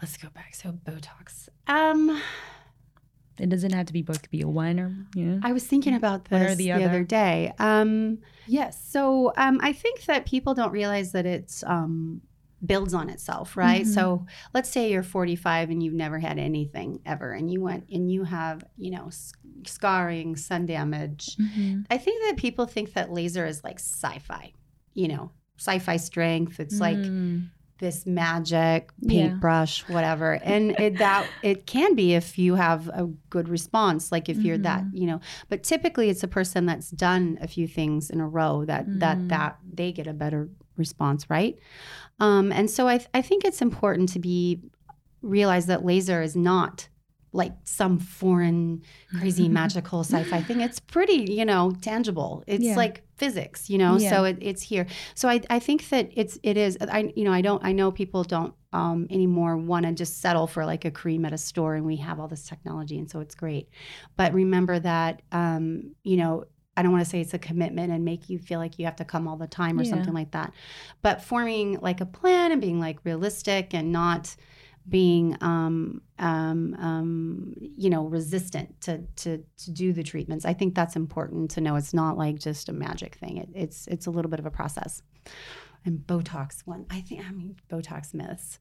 [0.00, 0.54] let's go back.
[0.54, 1.48] So Botox.
[1.66, 2.20] Um,
[3.38, 4.22] It doesn't have to be both.
[4.22, 5.38] Could be a one or yeah.
[5.42, 6.84] I was thinking about this the the, other.
[6.84, 7.52] other day.
[7.58, 8.80] Um, yes.
[8.88, 12.20] So um, I think that people don't realize that it's um,
[12.66, 13.84] builds on itself, right?
[13.84, 13.94] Mhm.
[13.94, 18.10] So let's say you're 45 and you've never had anything ever, and you went and
[18.10, 19.10] you have, you know,
[19.66, 21.36] scarring, sun damage.
[21.36, 21.86] Mhm.
[21.90, 24.52] I think that people think that laser is like sci-fi,
[24.94, 26.60] you know, sci-fi strength.
[26.60, 27.48] It's like Mm.
[27.80, 29.28] this magic Yeah.
[29.28, 30.34] paintbrush, whatever.
[30.44, 34.58] And it, that it can be if you have a good response, like if you're
[34.58, 34.96] that, Mm-hmm.
[34.96, 35.20] you know.
[35.48, 39.00] But typically, it's a person that's done a few things in a row that Mm.
[39.00, 41.58] that that they get a better response, right?
[42.20, 44.60] Um, and so I I think it's important to be
[45.22, 46.88] realize that laser is not
[47.32, 48.80] like some foreign
[49.18, 52.76] crazy magical sci-fi thing it's pretty you know tangible it's Yeah.
[52.76, 54.10] like physics you know Yeah.
[54.10, 57.32] so it, it's here so I, I think that it's it is i you know
[57.32, 60.90] i don't i know people don't um, anymore want to just settle for like a
[60.90, 63.68] cream at a store and we have all this technology and so it's great
[64.16, 66.44] but remember that um, you know
[66.76, 68.96] I don't want to say it's a commitment and make you feel like you have
[68.96, 69.90] to come all the time or Yeah.
[69.90, 70.52] something like that.
[71.02, 74.34] But forming like a plan and being like realistic and not
[74.86, 80.44] being um, um, um, you know resistant to, to to do the treatments.
[80.44, 81.76] I think that's important to know.
[81.76, 83.38] It's not like just a magic thing.
[83.38, 85.00] It, it's it's a little bit of a process.
[85.86, 88.58] And Botox one, I think I mean Botox myths.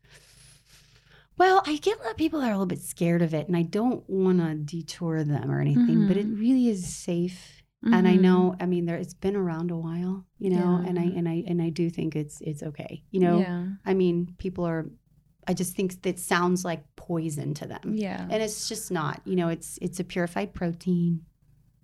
[1.37, 3.47] Well, I get a lot of people that are a little bit scared of it,
[3.47, 6.39] and I don't want to detour them or anything, but it Mhm.
[6.39, 10.49] really is safe and I know, I mean, there it's been around a while, you
[10.49, 13.39] know, and I and I and I do think it's it's okay, you know.
[13.39, 14.85] yeah, I mean, people are.
[15.45, 19.21] I just think that sounds like poison to them, yeah, and it's just not.
[19.25, 21.25] You know, it's it's a purified protein.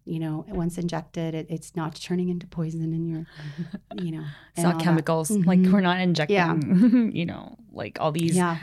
[0.05, 3.27] You know, once injected, it, it's not turning into poison in your,
[3.93, 5.29] you know, it's not chemicals.
[5.29, 5.71] Like Mhm.
[5.73, 7.09] we're not injecting, Yeah.
[7.19, 8.57] you know, like all these Yeah,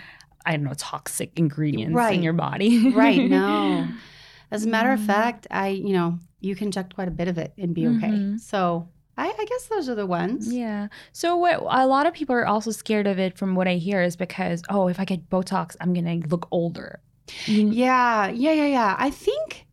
[0.45, 2.91] I don't know toxic ingredients in your body.
[2.91, 3.87] Right, no.
[4.51, 5.07] As a matter of Mhm.
[5.07, 8.09] fact, I you know you can inject quite a bit of it and be okay.
[8.11, 8.41] Mhm.
[8.41, 10.53] So I, I guess those are the ones.
[10.53, 10.89] Yeah.
[11.13, 14.03] So what a lot of people are also scared of it from what I hear
[14.03, 17.01] is because oh if I get Botox I'm gonna look older.
[17.47, 18.95] You- Yeah, yeah, yeah, yeah.
[18.99, 19.67] I think,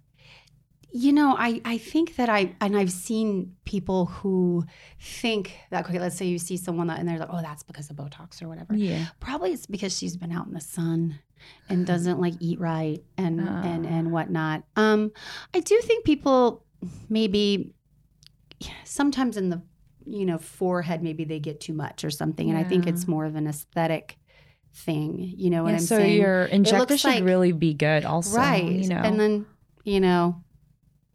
[0.91, 4.63] you know, I I think that I and I've seen people who
[4.99, 7.89] think that okay, let's say you see someone that and they're like, oh, that's because
[7.89, 8.75] of Botox or whatever.
[8.75, 9.07] Yeah.
[9.19, 11.19] Probably it's because she's been out in the sun
[11.69, 13.89] and doesn't like eat right and and Oh.
[13.89, 14.63] and whatnot.
[14.75, 15.11] Um,
[15.53, 16.65] I do think people
[17.09, 17.73] maybe
[18.83, 19.61] sometimes in the
[20.05, 23.25] you know forehead maybe they get too much or something, and I think it's more
[23.25, 24.17] of an aesthetic
[24.73, 25.33] thing.
[25.37, 26.19] You know what Yeah, I'm so saying?
[26.21, 28.37] your injector should like- really be good also.
[28.37, 28.97] right You know.
[28.97, 29.45] and then
[29.83, 30.42] you know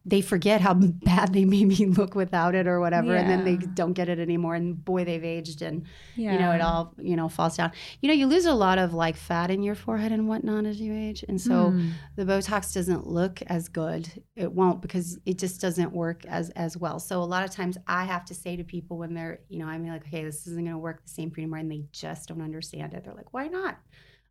[0.04, 3.92] they forget how bad they maybe look without it or whatever and then they don't
[3.92, 5.84] get it anymore and boy they've aged and
[6.16, 6.32] yeah.
[6.32, 7.72] you know it all you know falls down.
[8.00, 10.80] You know you lose a lot of like fat in your forehead and whatnot as
[10.80, 11.90] you age and so Mm.
[12.16, 14.08] the botox doesn't look as good.
[14.36, 16.98] It won't because it just doesn't work as as well.
[17.00, 19.66] So a lot of times i have to say to people when they're you know
[19.66, 21.84] i'm like okay this isn't going to work the same for you anymore and they
[21.92, 23.04] just don't understand it.
[23.04, 23.78] They're like why not?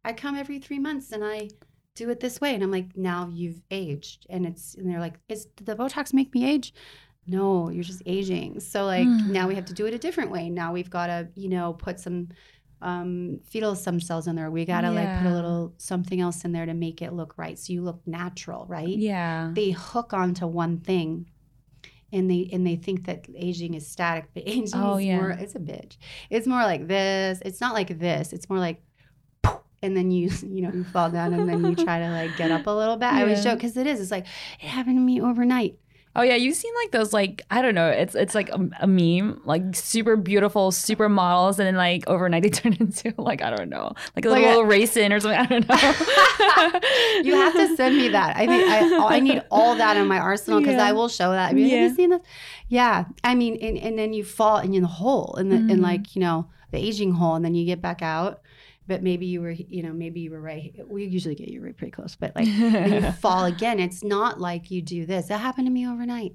[0.03, 1.49] I come every three months and I
[1.97, 2.53] do it this way.
[2.55, 4.25] And I'm like, now you've aged.
[4.29, 6.73] And it's, and they're like, is did the Botox make me age?
[7.25, 8.59] No, you're just aging.
[8.61, 9.27] So like Mm.
[9.31, 10.49] now we have to do it a different way.
[10.49, 12.29] Now we've got to, you know, put some
[12.81, 14.51] um fetal stem cells in there.
[14.51, 17.33] We got to like put a little something else in there to make it look
[17.37, 17.57] right.
[17.57, 18.87] So you look natural, right?
[18.87, 19.49] Yeah.
[19.53, 21.25] They hook onto one thing.
[22.13, 25.17] And they and they think that aging is static, but aging Oh, is yeah.
[25.17, 25.97] more it's a bitch.
[26.29, 27.41] It's more like this.
[27.43, 28.31] It's not like this.
[28.31, 28.81] It's more like
[29.81, 32.51] and then you you know you fall down and then you try to like get
[32.51, 33.07] up a little bit.
[33.11, 33.51] I always Yeah.
[33.51, 33.99] joke because it is.
[34.01, 34.25] It's like
[34.59, 35.77] it happened to me overnight.
[36.19, 37.89] Oh yeah, you've seen like those like I don't know.
[37.89, 42.41] It's it's like a, a meme, like super beautiful super models, and then like overnight
[42.41, 45.39] they turn into like I don't know, like a Like little a- racing or something.
[45.39, 45.75] I don't know.
[47.23, 48.35] You have to send me that.
[48.35, 50.85] I think I I need all that in my arsenal because Yeah.
[50.87, 51.51] I will show that.
[51.51, 51.87] I mean, have Yeah.
[51.87, 52.21] you seen this?
[52.67, 53.05] Yeah.
[53.23, 55.81] I mean, and, and then you fall in the hole in the in Mhm.
[55.81, 58.41] like you know the aging hole, and then you get back out.
[58.87, 60.73] But maybe you were you know maybe you were right.
[60.87, 63.79] We usually get you right pretty close, but like and you fall again.
[63.79, 65.27] It's not like you do this.
[65.27, 66.33] That happened to me overnight.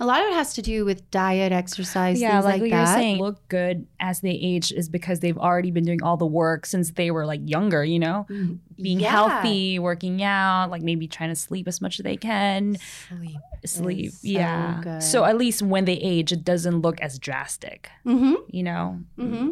[0.00, 2.76] A lot of it has to do with diet, exercise, yeah, things like, like, that.
[2.76, 6.26] you're saying, look good as they age is because they've already been doing all the
[6.26, 7.84] work since they were like younger.
[7.84, 9.10] You know, Mm, being yeah.
[9.10, 12.76] healthy, working out, like maybe trying to sleep as much as they can.
[13.08, 13.36] Sleep.
[13.64, 14.80] Sleep, so yeah.
[14.82, 15.02] good.
[15.02, 17.88] So at least when they age, it doesn't look as drastic.
[18.04, 18.34] Mm-hmm.
[18.48, 19.00] You know.
[19.18, 19.50] Mm-hmm.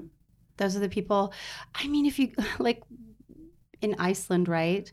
[0.60, 1.32] Those are the people.
[1.74, 2.82] I mean, if you like
[3.82, 4.90] in Iceland, right?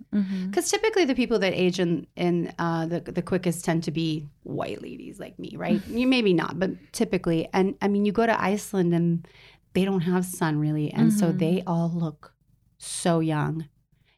[0.49, 4.25] Because typically the people that age in in uh, the the quickest tend to be
[4.43, 5.83] white ladies like me, right?
[5.87, 7.49] you maybe not, but typically.
[7.53, 9.27] And I mean, you go to Iceland and
[9.73, 11.37] they don't have sun really, and so Mhm.
[11.39, 12.33] they all look
[12.77, 13.67] so young.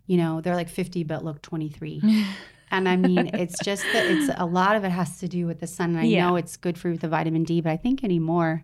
[0.06, 2.02] You know, they're like fifty but look twenty three.
[2.72, 5.60] And I mean, it's just that it's a lot of it has to do with
[5.60, 5.92] the sun.
[5.92, 6.28] And I Yeah.
[6.28, 8.64] know it's good for the vitamin D, but I think anymore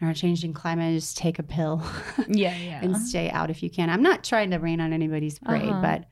[0.00, 1.82] in our changing climate, just take a pill
[2.28, 2.80] yeah, yeah.
[2.82, 3.90] and stay out if you can.
[3.90, 5.80] I'm not trying to rain on anybody's parade, Uh-huh.
[5.80, 6.04] but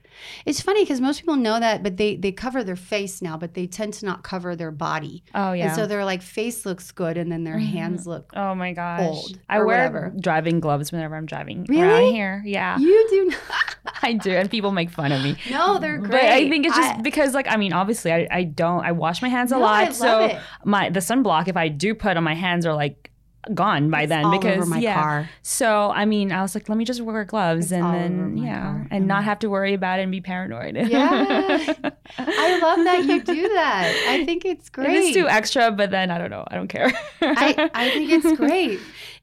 [0.46, 3.54] it's funny because most people know that, but they they cover their face now, but
[3.54, 5.22] they tend to not cover their body.
[5.35, 5.66] oh yeah.
[5.66, 7.66] And so their like face looks good, and then their Mhm.
[7.72, 8.33] hands look.
[8.37, 9.00] Oh my gosh.
[9.00, 10.12] old I wear whatever.
[10.20, 11.83] driving gloves whenever I'm driving Really?
[11.83, 12.42] around here.
[12.44, 12.78] Yeah.
[12.78, 13.76] You do not.
[14.02, 14.30] I do.
[14.33, 15.37] And people make fun of me.
[15.50, 16.11] No, they're great.
[16.11, 18.92] But I think it's just I- because like I mean, obviously I, I don't I
[18.92, 19.94] wash my hands a No, lot.
[19.94, 20.38] So it.
[20.64, 23.09] my the sunblock if I do put on my hands are like
[23.55, 24.94] gone by It's then because over my yeah.
[25.00, 25.31] car.
[25.42, 28.61] So I mean, I was like, let me just wear gloves It's and then yeah,
[28.62, 28.87] car.
[28.90, 29.24] and not Mhm.
[29.24, 30.76] have to worry about it and be paranoid.
[30.76, 31.09] Yeah.
[32.18, 34.05] I love that you do that.
[34.09, 34.90] I think it's great.
[34.90, 36.44] If it's too extra, but then I don't know.
[36.48, 36.92] I don't care.
[37.22, 38.79] I, I think it's great.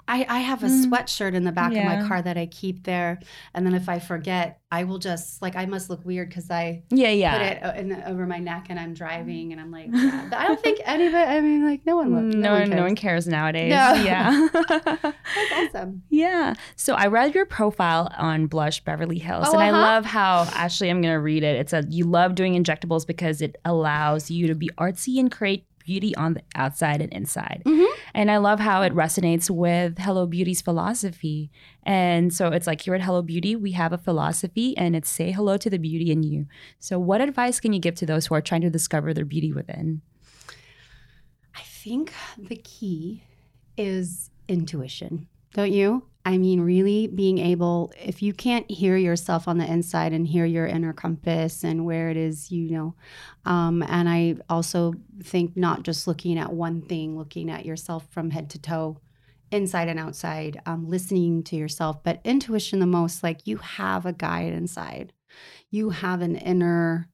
[0.07, 0.85] I, I have a Mm.
[0.85, 3.19] sweatshirt in the back of my car that I keep there.
[3.53, 6.83] And then if I forget, I will just, like, I must look weird because I
[6.89, 7.59] yeah, yeah.
[7.71, 10.27] put it in over my neck and I'm driving and I'm like, yeah.
[10.29, 12.61] But I don't think any of it, I mean, like, no one look, no, one
[12.61, 13.25] one, no one cares.
[13.25, 13.69] cares nowadays.
[13.69, 13.93] No.
[14.07, 14.47] Yeah.
[14.53, 16.03] That's awesome.
[16.09, 16.53] Yeah.
[16.75, 19.81] So I read your profile on Blush Beverly Hills, Oh, and I uh-huh.
[19.81, 21.55] love how actually I'm going to read it.
[21.57, 25.65] It said you love doing injectables because it allows you to be artsy and create
[25.87, 27.63] beauty on the outside and inside.
[27.65, 27.87] Mhm.
[28.13, 31.49] And I love how it resonates with Hello Beauty's philosophy.
[31.83, 35.31] And so it's like here at Hello Beauty, we have a philosophy and it's say
[35.31, 36.45] hello to the beauty in you.
[36.79, 39.51] So what advice can you give to those who are trying to discover their beauty
[39.51, 40.01] within?
[41.55, 43.23] I think the key
[43.77, 46.03] is intuition, don't you?
[46.27, 50.43] I mean, really being able, if you can't hear yourself on the inside and hear
[50.43, 52.95] your inner compass and where it is, you know.
[53.45, 58.31] Um, and I also think not just looking at one thing, looking at yourself from
[58.31, 58.99] head to toe,
[59.51, 64.11] inside and outside, um, listening to yourself, but intuition the most, like you have a
[64.11, 65.13] guide inside.
[65.71, 67.07] You have an inner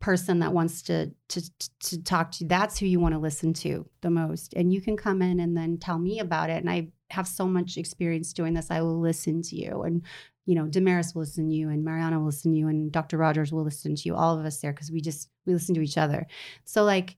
[0.00, 1.42] person that wants to to
[1.78, 4.80] to talk to you that's who you want to listen to the most and you
[4.80, 8.32] can come in and then tell me about it and i have so much experience
[8.32, 9.82] doing this i will listen to you.
[9.82, 10.02] And
[10.46, 13.16] you know damaris will listen to you and mariana will listen to you and dr
[13.16, 15.82] rogers will listen to you all of us there because we just we listen to
[15.82, 16.26] each other.
[16.64, 17.16] So like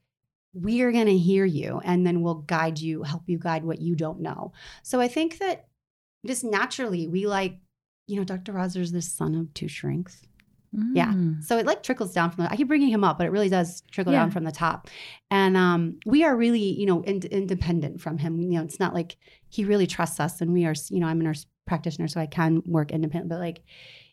[0.55, 3.81] we are going to hear you and then we'll guide you help you guide what
[3.81, 4.53] you don't know.
[4.83, 5.69] So i think that
[6.27, 7.59] just naturally we like
[8.07, 10.23] you know dr rogers the son of two shrinks
[10.95, 11.13] Yeah.
[11.13, 11.45] Mm.
[11.45, 13.49] so it like trickles down from the, I keep bringing him up, but it really
[13.51, 14.21] does trickle Yeah.
[14.21, 14.89] down from the top.
[15.31, 18.41] And um, we are really, you know, in, independent from him.
[18.41, 19.17] You know, it's not like
[19.49, 22.27] he really trusts us and we are, you know, I'm a nurse practitioner, so I
[22.27, 23.63] can work independent, but like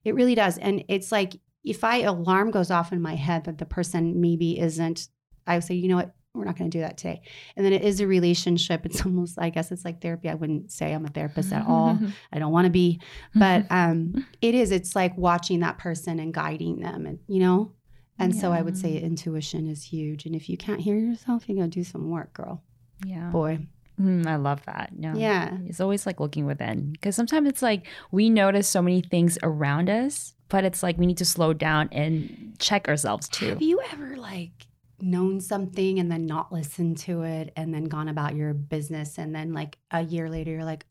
[0.03, 0.57] it really does.
[0.57, 4.59] And it's like if I alarm goes off in my head that the person maybe
[4.59, 5.07] isn't,
[5.47, 7.21] I would say, you know what, we're not going to do that today.
[7.55, 8.85] And then it is a relationship.
[8.85, 10.29] It's almost, I guess it's like therapy.
[10.29, 11.99] I wouldn't say I'm a therapist at all.
[12.33, 12.99] I don't want to be,
[13.35, 14.71] but um, it is.
[14.71, 17.73] It's like watching that person and guiding them, and you know.
[18.21, 20.25] And so I would say intuition is huge.
[20.25, 22.61] And if you can't hear yourself, you gotta do some work, girl,
[23.05, 23.29] yeah.
[23.29, 23.59] boy.
[23.99, 24.91] Mm, I love that.
[24.97, 25.13] No.
[25.15, 25.57] Yeah.
[25.65, 29.89] It's always like looking within because sometimes it's like we notice so many things around
[29.89, 33.49] us, but it's like we need to slow down and check ourselves too.
[33.49, 34.67] Have you ever like
[35.01, 39.33] known something and then not listened to it and then gone about your business and
[39.33, 40.85] then like a year later you're like,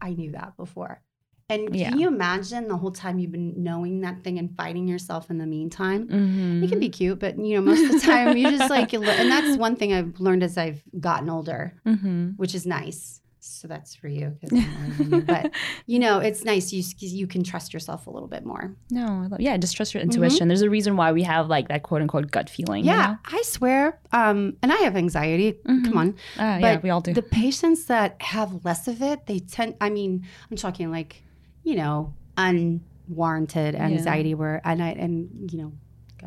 [0.00, 1.02] I knew that before.
[1.48, 1.90] And Yeah.
[1.90, 5.38] can you imagine the whole time you've been knowing that thing and fighting yourself in
[5.38, 6.08] the meantime?
[6.08, 6.62] Mhm.
[6.64, 9.30] It can be cute, but you know, most of the time you just like, and
[9.30, 12.36] that's one thing I've learned as I've gotten older, Mhm.
[12.36, 13.20] which is nice.
[13.48, 15.22] So that's for you, you.
[15.26, 15.52] but
[15.86, 16.72] you know, it's nice.
[16.72, 18.74] You you can trust yourself a little bit more.
[18.90, 20.48] No, I love, yeah, just trust your intuition.
[20.48, 22.84] There's a reason why we have like that quote unquote gut feeling.
[22.84, 23.16] you Yeah, know?
[23.24, 23.98] I swear.
[24.12, 25.52] Um, and I have anxiety.
[25.66, 25.84] Mhm.
[25.84, 27.14] Come on, Ah, yeah, we all do.
[27.14, 29.74] the patients that have less of it, they tend.
[29.80, 31.22] I mean, I'm talking like,
[31.62, 33.84] you know, unwarranted Yeah.
[33.86, 34.34] anxiety.
[34.34, 35.72] Where and I and you know,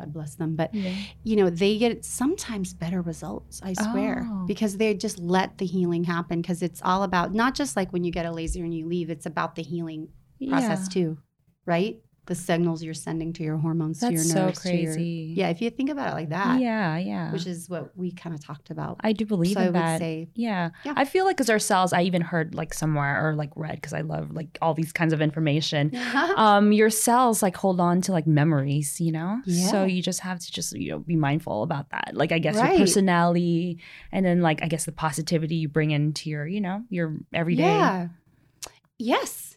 [0.00, 0.94] God bless them, but yeah.
[1.24, 4.44] you know, they get sometimes better results, I swear, Oh.
[4.46, 8.02] because they just let the healing happen because it's all about not just like when
[8.04, 10.08] you get a laser and you leave, it's about the healing
[10.48, 11.18] process too,
[11.66, 12.00] right?
[12.30, 15.48] The signals you're sending to your hormones, to your That's so nerves, to your- yeah,
[15.48, 17.32] if you think about it like that, Yeah, yeah.
[17.32, 18.98] which is what we kind of talked about.
[19.00, 19.98] I do believe so I in would that.
[19.98, 20.70] say, Yeah.
[20.84, 20.92] Yeah.
[20.96, 23.92] I feel like because our cells, I even heard like somewhere or like read because
[23.92, 25.90] I love like all these kinds of information.
[26.36, 29.42] um, your cells like hold on to like memories, you know?
[29.44, 29.66] Yeah.
[29.72, 32.12] So you just have to just, you know, be mindful about that.
[32.14, 32.70] Like, I guess Right.
[32.78, 33.80] your personality
[34.12, 37.64] and then like, I guess the positivity you bring into your, you know, your everyday.
[37.64, 38.08] Yeah.
[38.98, 39.49] Yes.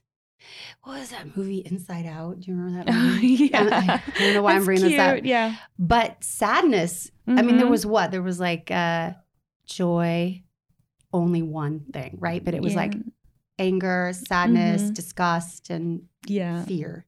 [0.83, 2.39] What was that movie, Inside Out?
[2.41, 3.27] Do you remember that movie?
[3.51, 3.69] yeah.
[3.71, 5.19] I, I don't know why I'm That's bringing this up.
[5.23, 5.55] Yeah.
[5.79, 7.69] But sadness, I mean, there Mhm.
[7.71, 8.11] was what?
[8.11, 9.13] There was like uh,
[9.65, 10.43] joy,
[11.13, 12.43] only one thing, right?
[12.43, 12.95] But it was like
[13.59, 14.93] anger, sadness, Mhm.
[14.93, 16.63] disgust, and yeah.
[16.65, 17.05] fear.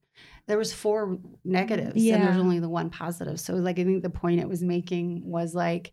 [0.47, 3.39] There was four negatives, and there's only the one positive.
[3.39, 5.91] So, like, I think the point it was making was like,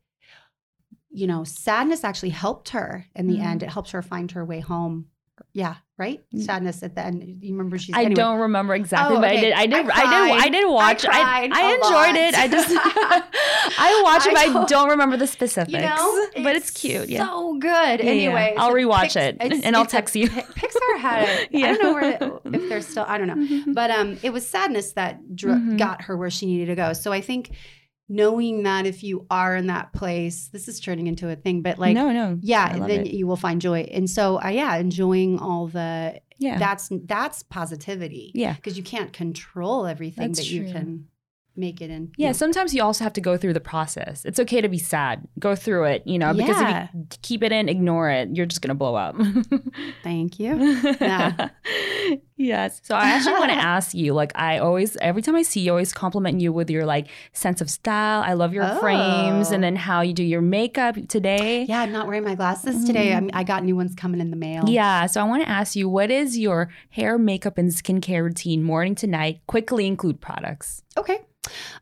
[1.11, 3.45] you know, sadness actually helped her in the Mhm.
[3.45, 3.63] end.
[3.63, 5.07] It helped her find her way home.
[5.55, 6.21] Yeah, right.
[6.35, 6.43] Mm.
[6.49, 7.23] Sadness at the end.
[7.43, 7.95] You remember she's.
[7.95, 8.15] I anyway.
[8.15, 9.53] don't remember exactly, Oh, but I did.
[9.53, 9.89] I did.
[9.91, 10.45] I I, did.
[10.45, 11.07] I did watch.
[11.09, 12.17] I, I, enjoyed lot.
[12.17, 12.35] it.
[12.35, 12.69] I just.
[13.79, 15.73] I watched it, but I I don't- remember the specifics.
[15.73, 17.09] You know, but it's cute.
[17.09, 17.27] Yeah.
[17.27, 17.71] so good.
[18.01, 18.11] Yeah, yeah.
[18.11, 20.29] anyway, I'll so rewatch Pix- it, and I'll text you.
[20.29, 21.49] Pixar had it.
[21.57, 23.05] I don't know where if they're still.
[23.07, 23.73] I don't know.
[23.73, 25.79] But um, it was sadness that dr- Mhm.
[25.79, 26.93] got her where she needed to go.
[26.93, 27.51] So I think
[28.13, 31.63] knowing that if you are in that place, this is turning into a thing.
[31.63, 32.39] But like, no, no.
[32.43, 33.15] yeah, then it.
[33.15, 33.89] you will find joy.
[33.91, 36.59] And so, uh, yeah, enjoying all the Yeah.
[36.59, 38.53] that's that's positivity yeah.
[38.53, 41.09] because you can't control everything That's that you can
[41.57, 42.13] make it in.
[42.17, 42.33] Yeah, know.
[42.33, 44.25] sometimes you also have to go through the process.
[44.25, 45.27] It's okay to be sad.
[45.39, 46.85] Go through it, you know, because Yeah.
[46.85, 49.17] if you keep it in, ignore it, you're just going to blow up.
[50.03, 50.57] Thank you.
[51.01, 51.49] Yeah.
[52.37, 52.81] yes.
[52.85, 55.71] So I actually want to ask you like I always every time I see you
[55.71, 58.23] I always compliment you with your like sense of style.
[58.23, 59.55] I love your frames Oh.
[59.55, 61.65] and then how you do your makeup today.
[61.69, 63.11] Yeah, I'm not wearing my glasses today.
[63.13, 63.31] Mm.
[63.33, 64.65] I got new ones coming in the mail.
[64.67, 68.63] Yeah, so I want to ask you what is your hair, makeup and skincare routine
[68.63, 69.41] morning to night?
[69.47, 70.83] Quickly include products.
[70.97, 71.21] Okay.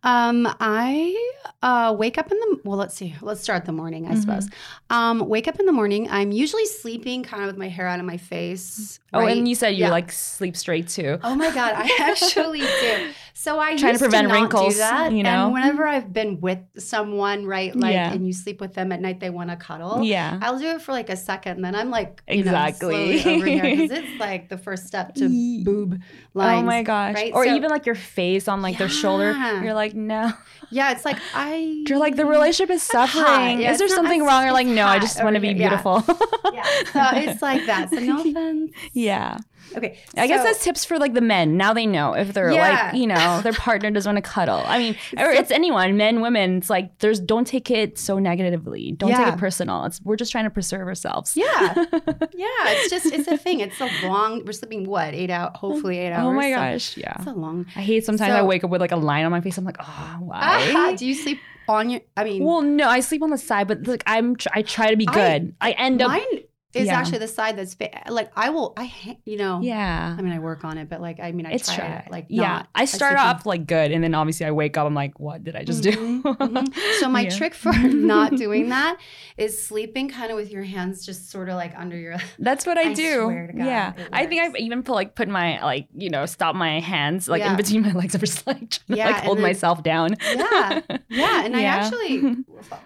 [0.02, 1.32] Um, I
[1.62, 2.78] uh, wake up in the well.
[2.78, 3.14] Let's see.
[3.20, 4.06] Let's start the morning.
[4.06, 4.20] I Mhm.
[4.20, 4.48] suppose.
[4.88, 6.08] Um, wake up in the morning.
[6.10, 8.98] I'm usually sleeping, kind of with my hair out of my face.
[9.12, 9.36] Oh, right?
[9.36, 9.90] and you said you Yeah.
[9.90, 11.18] like sleep straight too.
[11.22, 13.10] Oh my god, I actually do.
[13.34, 15.12] So I Trying to prevent not wrinkles, Do that.
[15.12, 15.44] you know?
[15.46, 18.12] and whenever I've been with someone, right, like, Yeah.
[18.12, 20.02] and you sleep with them at night, they want to cuddle.
[20.02, 20.38] Yeah.
[20.42, 23.22] I'll do it for like a second, and then I'm like, you Exactly.
[23.24, 25.28] know, over here because it's like the first step to
[25.64, 26.00] boob
[26.34, 26.62] lines.
[26.62, 27.14] oh my gosh.
[27.14, 27.32] right?
[27.34, 29.32] Or So- even like your face on like their shoulder.
[29.54, 29.62] Yeah.
[29.64, 30.32] You're like, no.
[30.70, 31.82] Yeah, it's like I.
[31.88, 33.60] You're like the relationship is suffering.
[33.60, 34.44] Yeah, is there not- something it's- wrong?
[34.46, 35.56] Or like, no, I just want to be here.
[35.56, 35.68] Yeah.
[35.68, 36.04] beautiful.
[36.52, 37.90] Yeah, so it's like that.
[37.90, 38.70] So no offense.
[38.92, 39.38] yeah.
[39.76, 41.56] Okay, I guess so- that's tips for like the men.
[41.56, 42.90] Now they know if they're Yeah.
[42.92, 44.62] like, you know, their partner doesn't want to cuddle.
[44.66, 46.58] I mean, or it's anyone, men, women.
[46.58, 48.92] It's like there's don't take it so negatively.
[48.92, 49.84] Don't take it personal.
[49.84, 51.36] It's we're just trying to preserve ourselves.
[51.36, 52.46] Yeah, yeah.
[52.72, 53.60] It's just it's a thing.
[53.60, 54.44] It's a long.
[54.44, 55.56] We're sleeping what eight out?
[55.56, 56.26] Hopefully eight hours.
[56.26, 56.96] oh my So gosh.
[56.96, 57.14] Yeah.
[57.18, 57.66] it's a long.
[57.76, 59.56] I hate sometimes I wake up with like a line on my face.
[59.58, 60.94] I'm like, oh, why?
[60.98, 62.00] do you sleep on your?
[62.16, 64.90] I mean, well, no, I sleep on the side, but like I'm, tr- I try
[64.90, 65.54] to be good.
[65.60, 66.22] I, end up, mine
[66.72, 66.98] is Yeah.
[66.98, 67.76] actually the side that's
[68.08, 68.72] like I will.
[68.76, 69.60] I you know.
[69.60, 70.14] yeah.
[70.16, 72.02] I mean, I work on it, but like I mean, I it's try try.
[72.06, 72.64] to like yeah.
[72.74, 74.86] I start off like good, and then obviously I wake up.
[74.86, 76.34] I'm like, what did I just Mhm, do?
[76.34, 76.74] mhm.
[77.00, 77.30] So my Yeah.
[77.30, 77.72] trick for
[78.12, 78.98] not doing that
[79.36, 82.16] is sleeping kind of with your hands just sort of like under your.
[82.38, 83.26] That's what I, I do.
[83.28, 86.78] God, yeah, I think I've even put like put my like you know stop my
[86.80, 87.50] hands like Yeah.
[87.50, 88.14] in between my legs.
[88.14, 90.14] I'm just like trying to, Yeah, like hold then- myself down.
[90.22, 92.36] Yeah, yeah, and I actually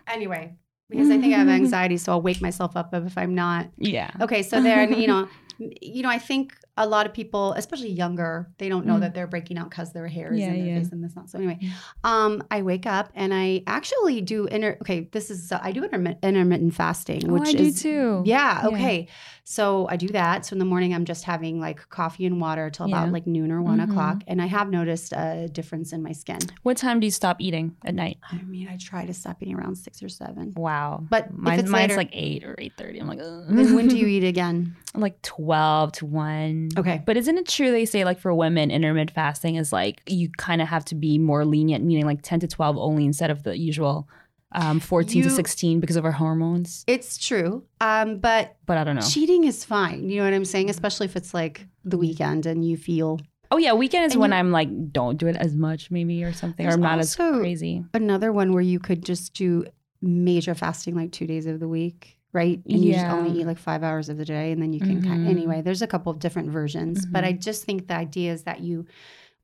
[0.07, 0.55] anyway
[0.91, 4.11] because I think I have anxiety, so I'll wake myself up if I'm not yeah.
[4.20, 4.43] okay.
[4.43, 5.28] So then you know,
[5.59, 9.01] you know, I think a lot of people, especially younger, they don't know Mm.
[9.03, 10.79] that they're breaking out because their hair is Yeah, in their yeah.
[10.81, 11.31] face and this not.
[11.31, 11.70] So anyway, Mm.
[12.11, 14.77] um, I wake up and I actually do inter.
[14.83, 18.22] Okay, this is I do intermittent, intermittent fasting, which oh, I is do too.
[18.27, 18.68] yeah, Yeah.
[18.68, 19.09] okay.
[19.45, 20.47] So I do that.
[20.47, 23.03] So in the morning, I'm just having like coffee and water till Yeah.
[23.03, 23.91] about like noon or one Mhm.
[23.91, 24.25] o'clock.
[24.27, 26.39] And I have noticed a difference in my skin.
[26.62, 28.18] What time do you stop eating at night?
[28.33, 30.55] I mean, I try to stop eating around six or seven.
[30.57, 31.05] Wow.
[31.09, 32.99] But if it's mine's later- like eight or eight thirty.
[32.99, 34.75] I'm like, when do you eat again?
[34.97, 36.64] like twelve to one.
[36.77, 37.03] Okay.
[37.05, 40.61] But isn't it true they say like for women intermittent fasting is like you kind
[40.62, 43.57] of have to be more lenient, meaning like ten to twelve only instead of the
[43.59, 44.09] usual
[44.53, 46.85] um, fourteen to sixteen because of our hormones.
[46.87, 47.65] It's true.
[47.81, 49.03] Um, but But I don't know.
[49.03, 50.09] cheating is fine.
[50.09, 50.71] You know what I'm saying?
[50.71, 54.37] Especially if it's like the weekend and you feel Oh yeah, weekend is when you-
[54.37, 57.85] I'm like don't do it as much maybe or something, or I'm not as crazy.
[57.95, 59.65] another one where you could just do
[60.01, 62.61] major fasting like two days of the week, right?
[62.68, 65.01] And you just only eat like five hours of the day and then you can
[65.03, 65.30] kind Mhm.
[65.30, 67.07] anyway, there's a couple of different versions.
[67.07, 67.28] But Mhm.
[67.28, 68.85] I just think the idea is that you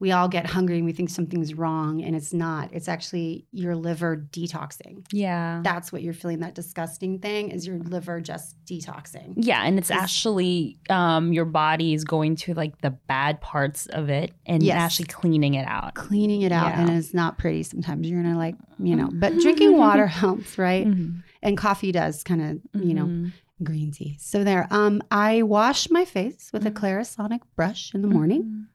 [0.02, 2.70] we all get hungry and we think something's wrong and it's not.
[2.72, 5.04] It's actually your liver detoxing.
[5.12, 5.60] Yeah.
[5.62, 9.34] That's what you're feeling, that disgusting thing is your liver just detoxing.
[9.36, 14.08] Yeah, and it's actually um, your body is going to like the bad parts of
[14.08, 14.76] it and Yes.
[14.80, 15.92] actually cleaning it out.
[15.96, 16.80] Cleaning it out Yeah.
[16.80, 17.62] and it's not pretty.
[17.62, 20.86] Sometimes you're gonna like, you know, but drinking water helps, right?
[20.86, 21.22] Mhm.
[21.42, 23.32] And coffee does kind of, you know, Mhm.
[23.62, 24.16] green tea.
[24.20, 24.66] So there.
[24.70, 26.74] Um, I wash my face with a Mhm.
[26.80, 28.66] Clarisonic brush in the morning.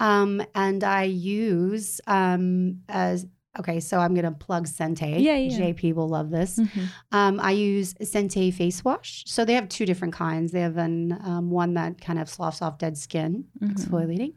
[0.00, 3.26] Um, and I use um as
[3.58, 5.18] okay, so I'm gonna plug Sente.
[5.20, 5.58] Yeah, yeah.
[5.58, 6.58] JP will love this.
[6.58, 6.88] Mhm.
[7.12, 9.24] Um, I use Sente face wash.
[9.26, 10.52] So they have two different kinds.
[10.52, 13.72] They have an um, one that kind of sloughs off dead skin, Mhm.
[13.74, 14.34] exfoliating,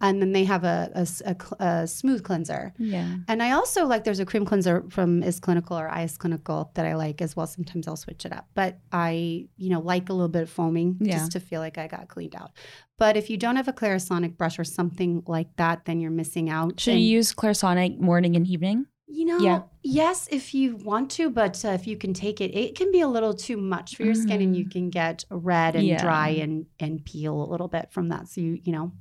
[0.00, 2.72] and then they have a, a a a smooth cleanser.
[2.78, 3.16] Yeah.
[3.28, 6.84] And I also like there's a cream cleanser from Is Clinical or Is Clinical that
[6.86, 7.46] I like as well.
[7.46, 10.96] Sometimes I'll switch it up, but I you know like a little bit of foaming
[11.00, 11.18] Yeah.
[11.18, 12.52] just to feel like I got cleaned out.
[12.98, 16.50] But if you don't have a Clarisonic brush or something like that, then you're missing
[16.50, 16.80] out.
[16.80, 18.86] Should And, you use Clarisonic morning and evening?
[19.06, 19.62] You know, Yeah.
[19.82, 23.00] yes, if you want to, but uh, if you can take it, it can be
[23.00, 25.90] a little too much for your skin, and you can get red and Mm-hmm.
[25.92, 26.02] Yeah.
[26.02, 28.28] dry and and peel a little bit from that.
[28.28, 28.92] So you you know,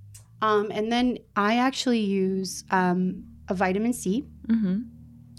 [0.42, 4.24] um, and then I actually use um, a vitamin C.
[4.48, 4.78] Mm-hmm.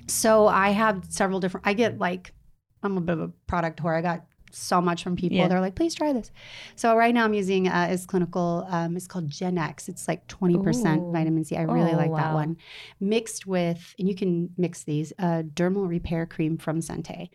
[0.07, 1.67] So I have several different.
[1.67, 2.35] I get like,
[2.83, 3.97] I'm a bit of a product whore.
[3.97, 5.39] I got so much from people.
[5.39, 5.49] Yeah.
[5.49, 6.31] They're like, please try this.
[6.77, 8.67] So right now I'm using uh, is clinical.
[8.69, 9.89] Um, it's called Gen X.
[9.89, 10.57] It's like 20%
[10.99, 11.13] Ooh.
[11.13, 11.57] vitamin C.
[11.57, 12.57] I really Oh, like that one.
[13.01, 17.31] Mixed with, and you can mix these, uh, dermal repair cream from Sente.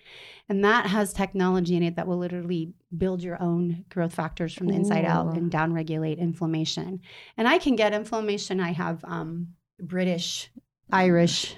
[0.50, 4.68] And that has technology in it that will literally build your own growth factors from
[4.68, 5.40] the inside out Ooh.
[5.40, 7.02] and downregulate inflammation.
[7.38, 8.60] And I can get inflammation.
[8.60, 9.50] I have um,
[9.80, 10.50] British,
[10.92, 11.56] Irish.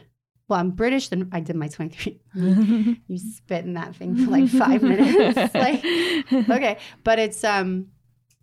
[0.48, 1.10] Well, I'm British.
[1.10, 2.20] Then I did my 23.
[3.08, 5.54] You spit in that thing for like five minutes.
[5.54, 5.84] like,
[6.50, 7.88] okay, but it's um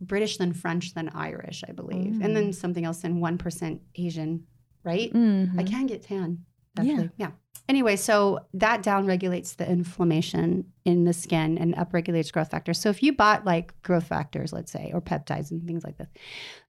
[0.00, 4.44] British, then French, then Irish, I believe, and then something else, one percent Asian,
[4.84, 5.12] right?
[5.12, 5.58] Mhm.
[5.58, 6.44] I can get tan.
[6.76, 6.82] Yeah.
[6.82, 7.10] Definitely.
[7.18, 7.30] Yeah.
[7.68, 12.80] Anyway, so that down regulates the inflammation in the skin and upregulates growth factors.
[12.80, 16.08] So if you bought like growth factors, let's say, or peptides and things like this,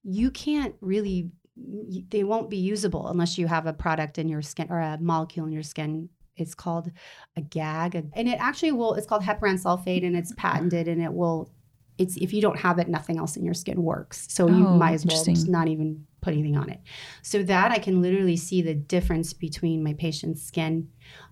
[0.03, 4.67] you can't really, they won't be usable unless you have a product in your skin
[4.69, 6.09] or a molecule in your skin.
[6.35, 6.91] It's called
[7.37, 8.95] a gag, and it actually will.
[8.95, 11.51] It's called heparan sulfate, and it's patented, and it will.
[11.99, 14.25] It's if you don't have it, nothing else in your skin works.
[14.31, 16.79] So you Oh, might as well just not even put anything on it.
[17.21, 20.89] So that I can literally see the difference between my patient's skin.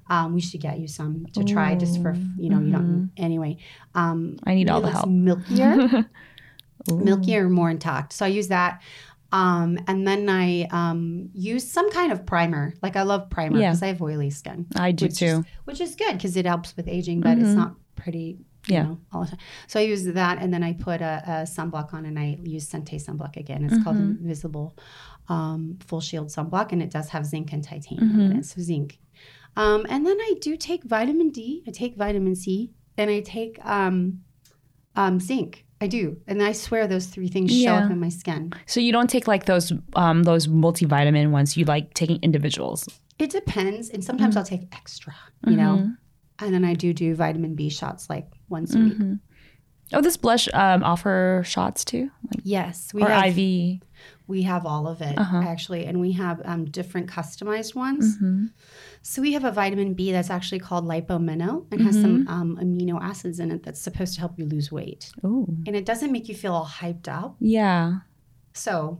[0.07, 3.57] Um, we should get you some to try just for you know you don't anyway.
[3.95, 5.07] Um, I need all the help.
[5.09, 6.07] Milkier,
[6.89, 8.13] milkier, more intact.
[8.13, 8.81] So I use that.
[9.31, 12.73] Um, and then I um, use some kind of primer.
[12.81, 13.69] Like I love primer Yeah.
[13.69, 15.25] because I have oily skin, I do which too.
[15.25, 17.55] is, which is good because it helps with aging, but it's Mhm.
[17.55, 18.39] not pretty.
[18.67, 18.83] You Yeah.
[18.83, 19.39] know, all the time.
[19.67, 22.67] So I use that, and then I put a, a sunblock on, and I use
[22.69, 23.63] Sente sunblock again.
[23.63, 24.19] It's called Mhm.
[24.21, 24.77] Invisible
[25.29, 28.39] um, Full Shield Sunblock, and it does have zinc and titanium in Mhm.
[28.39, 28.45] it.
[28.45, 28.99] So zinc,
[29.55, 31.63] um, and then I do take vitamin D.
[31.67, 34.21] I take vitamin C, and I take um,
[34.95, 35.65] um, zinc.
[35.81, 37.85] I do, and I swear those three things show Yeah.
[37.85, 38.53] up in my skin.
[38.67, 41.57] So you don't take like those um those multivitamin ones.
[41.57, 42.87] You like taking individuals.
[43.19, 44.37] It depends, and sometimes Mhm.
[44.37, 45.13] I'll take extra,
[45.47, 45.97] you know, Mhm.
[46.39, 48.97] and then I do do vitamin B shots like once a week.
[49.93, 53.79] Oh, this blush um offer shots too, like Yes, we or have IV.
[54.27, 55.41] we have all of it Uh-huh.
[55.45, 58.17] actually, and we have um, different customized ones.
[58.17, 58.51] Mhm.
[59.01, 62.29] So we have a vitamin B that's actually called lipomino and has some Mm-hmm.
[62.33, 65.47] um, amino acids in it that's supposed to help you lose weight, Ooh.
[65.67, 67.35] and it doesn't make you feel all hyped up.
[67.39, 67.99] Yeah.
[68.53, 68.99] So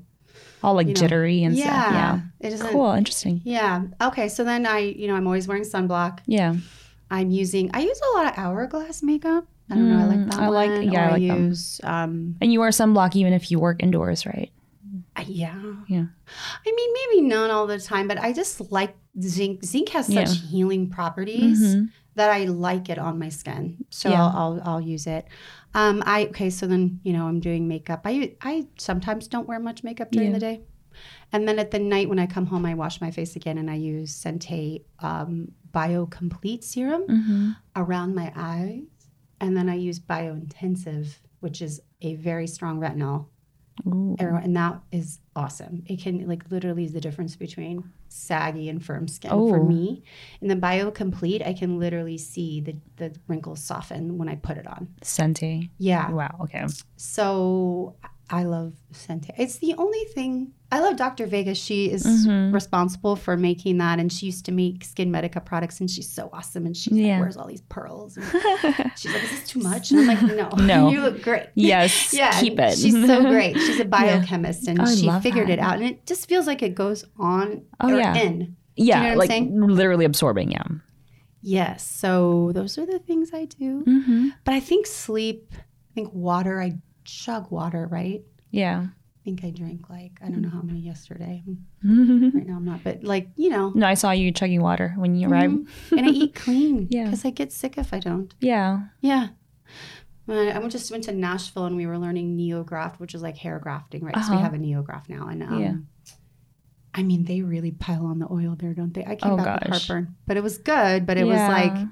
[0.63, 1.93] All like You know, jittery and yeah, stuff.
[1.93, 2.19] Yeah.
[2.47, 2.67] it doesn't.
[2.71, 2.91] Cool.
[2.91, 3.41] Interesting.
[3.43, 3.83] Yeah.
[4.01, 4.27] Okay.
[4.29, 6.19] So then I, you know, I'm always wearing sunblock.
[6.25, 6.55] Yeah.
[7.09, 7.69] I'm using.
[7.73, 9.45] I use a lot of hourglass makeup.
[9.71, 9.99] I don't know.
[9.99, 10.91] I like Mm, that I like- one.
[10.91, 11.53] yeah, I Or like them.
[11.83, 14.51] um, And you wear sunblock even if you work indoors, right?
[15.15, 15.55] uh, yeah.
[15.87, 16.05] Yeah.
[16.65, 19.63] I mean, maybe not all the time, but I just like zinc.
[19.65, 20.47] Zinc has such Yeah.
[20.49, 21.89] healing properties Mhm.
[22.15, 23.85] that I like it on my skin.
[23.89, 24.23] So Yeah.
[24.25, 25.25] I'll, I'll I'll use it.
[25.73, 26.49] Um, I okay.
[26.49, 28.01] So then you know I'm doing makeup.
[28.05, 30.33] I I sometimes don't wear much makeup during Yeah.
[30.33, 30.61] the day,
[31.31, 33.69] and then at the night when I come home, I wash my face again and
[33.69, 37.55] I use Sente um, Bio Complete Serum Mhm.
[37.75, 38.81] around my eyes,
[39.41, 43.25] and then I use Bio Intensive, which is a very strong retinol
[43.87, 44.15] Ooh.
[44.19, 45.83] and that is awesome.
[45.87, 49.49] It can like literally is the difference between saggy and firm skin Oh.
[49.49, 50.03] for me.
[50.41, 54.57] In the Bio Complete, I can literally see the the wrinkles soften when I put
[54.57, 54.87] it on.
[55.01, 55.69] Sente.
[55.77, 56.11] Yeah.
[56.11, 56.37] Wow.
[56.41, 56.65] Okay.
[56.97, 57.95] So
[58.31, 59.31] I love Sente.
[59.37, 60.95] It's the only thing I love.
[60.95, 61.27] Dr.
[61.27, 61.53] Vega.
[61.53, 62.53] She is Mhm.
[62.53, 66.65] responsible for making that, and she used to make SkinMedica products, and she's so awesome.
[66.65, 67.19] And she Yeah.
[67.19, 68.17] wears all these pearls.
[68.17, 70.89] She's like, This "Is this too much?" And I'm like, "No, No.
[70.91, 72.13] you look great." Yes.
[72.17, 72.77] Yeah, Keep it.
[72.77, 73.57] She's so great.
[73.57, 75.53] She's a biochemist, and Oh, she figured that.
[75.53, 78.15] it out, and it just feels like it goes on Oh, or yeah.
[78.15, 78.55] in.
[78.77, 78.95] yeah.
[78.97, 79.59] You know what I'm like saying?
[79.67, 80.51] literally absorbing.
[80.51, 80.63] Yeah.
[81.41, 81.85] Yes.
[81.85, 83.83] So those are the things I do.
[83.85, 84.27] Mm-hmm.
[84.45, 85.53] But I think sleep.
[85.53, 86.61] I think water.
[86.61, 87.87] I chug water.
[87.87, 88.23] Right.
[88.51, 88.87] Yeah.
[88.87, 91.43] I think I drank like I don't know how many yesterday.
[91.83, 95.15] Right now I'm not, but like you know, No, I saw you chugging water when
[95.15, 95.53] you arrived.
[95.53, 95.97] Mhm.
[95.97, 96.87] and I eat clean.
[96.91, 97.05] Yeah.
[97.05, 98.33] Because I get sick if I don't.
[98.39, 98.87] Yeah.
[99.01, 99.29] Yeah.
[100.27, 104.03] I just went to Nashville and we were learning neograft, which is like hair grafting,
[104.05, 104.15] right?
[104.15, 104.43] So we Uh-huh.
[104.43, 105.75] have a neograft now, and um, Yeah.
[106.93, 109.03] I mean, they really pile on the oil there, don't they?
[109.05, 109.87] I came Oh, back with gosh.
[109.87, 111.05] heartburn, but it was good.
[111.05, 111.33] But it Yeah.
[111.33, 111.87] was like,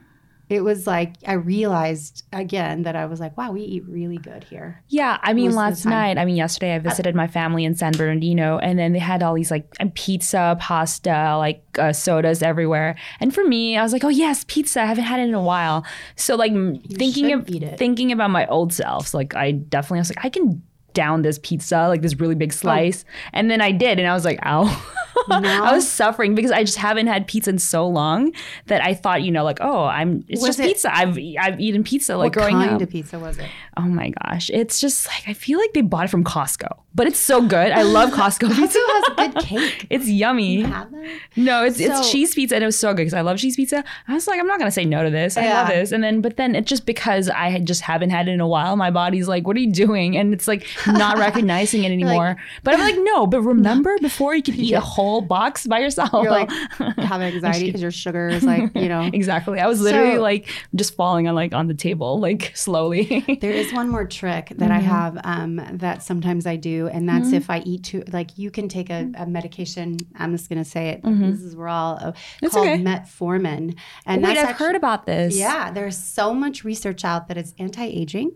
[0.49, 4.43] it was like I realized again that I was like, wow, we eat really good
[4.43, 4.83] here.
[4.87, 7.65] Yeah, I mean, most of the last night, I mean, yesterday, I visited my family
[7.65, 12.41] in San Bernardino, and then they had all these like pizza, pasta, like uh, sodas
[12.41, 12.95] everywhere.
[13.19, 14.81] And for me, I was like, oh yes, pizza.
[14.81, 15.85] I haven't had it in a while.
[16.15, 17.47] So like m- thinking of
[17.77, 20.63] thinking about my old selves, like I definitely I was like, I can
[21.03, 22.43] down this pizza, like this really Oh.
[22.43, 24.65] big slice, and then I did, and I was like, ow.
[25.27, 25.65] Now?
[25.65, 28.31] I was suffering because I just haven't had pizza in so long
[28.67, 30.95] that I thought, you know, like, oh, I'm it's Was just it- pizza.
[30.95, 32.61] I've I've eaten pizza like growing up.
[32.61, 33.49] what kind of pizza was it?
[33.75, 34.49] Oh my gosh.
[34.49, 36.69] It's just like I feel like they bought it from Costco.
[36.95, 37.71] But it's so good.
[37.71, 38.79] I love Costco pizza.
[38.79, 39.87] Costco has a good cake.
[39.95, 40.59] It's yummy.
[40.59, 41.19] You have that?
[41.35, 43.83] No, it's it's cheese pizza and it was so good because I love cheese pizza.
[44.07, 45.35] I was like, I'm not gonna say no to this.
[45.37, 45.91] I love this.
[45.91, 48.77] And then but then it's just because I just haven't had it in a while,
[48.77, 50.15] my body's like, What are you doing?
[50.17, 52.37] And it's like not recognizing it anymore.
[52.63, 56.11] but I'm like, no, but remember before you could eat a whole box by yourself.
[56.13, 56.49] You're like
[56.97, 59.01] have anxiety because your sugar is like you know.
[59.13, 59.59] exactly.
[59.59, 63.23] I was literally So- like just falling on like on the table, like slowly.
[63.41, 67.31] There is one more trick that I have um, that sometimes I do, and that's
[67.31, 68.03] if I eat too.
[68.11, 69.97] Like you can take a, a medication.
[70.17, 71.01] I'm just going to say it.
[71.03, 72.11] This is we're all uh,
[72.41, 72.81] It's called okay.
[72.81, 73.75] metformin,
[74.05, 75.35] and Wait, that's I've actu- heard about this.
[75.37, 78.31] Yeah, there's so much research out that it's anti-aging,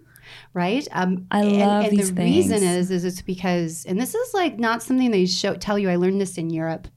[0.54, 0.88] right?
[0.92, 4.34] Um, I and, love and these the reason is is it's because, and this is
[4.34, 5.90] like not something they show tell you.
[5.90, 6.88] I learned this in Europe.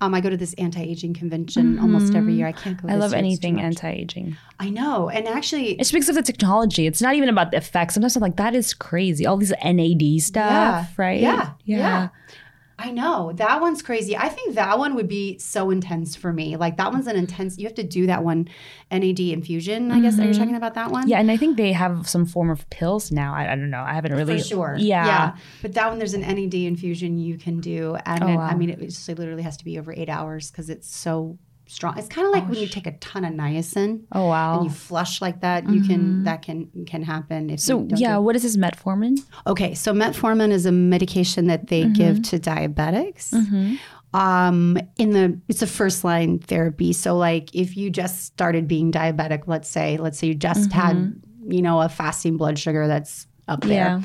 [0.00, 2.46] Um, I go to this anti-aging convention almost every year.
[2.46, 2.88] I can't go.
[2.88, 2.96] Mm-hmm.
[2.96, 4.36] I love anything anti-aging.
[4.58, 6.86] I know, and actually, It's because of the technology.
[6.86, 7.94] It's not even about the effects.
[7.94, 9.26] Sometimes I'm like, that is crazy.
[9.26, 11.20] All these NAD stuff, right?
[11.20, 12.08] Yeah, yeah.
[12.84, 14.16] I know that one's crazy.
[14.16, 16.56] I think that one would be so intense for me.
[16.56, 17.56] Like that one's an intense.
[17.58, 18.48] You have to do that one,
[18.90, 19.90] NAD infusion.
[19.90, 21.02] I guess are you talking about that one?
[21.04, 21.10] Mm-hmm.
[21.10, 23.34] Yeah, and I think they have some form of pills now.
[23.34, 23.82] I, I don't know.
[23.82, 24.38] I haven't really.
[24.38, 24.76] for sure.
[24.78, 25.06] Yeah.
[25.06, 25.36] yeah.
[25.62, 28.42] but that one there's an NAD infusion you can do, and Oh, it- wow.
[28.42, 31.38] I mean it just it literally has to be over eight hours because it's so
[31.66, 31.96] strong.
[31.98, 34.56] It's kind of like when you take a ton of niacin Oh wow.
[34.58, 35.68] and you flush like that.
[35.68, 39.18] You can that can can happen if so yeah, do- what is this metformin?
[39.46, 43.32] Okay, so metformin is a medication that they give to diabetics.
[44.12, 46.92] Um, in the it's a first line therapy.
[46.92, 51.20] So like if you just started being diabetic, let's say, let's say you just had,
[51.48, 53.70] you know, a fasting blood sugar that's up there.
[53.86, 54.00] Yeah.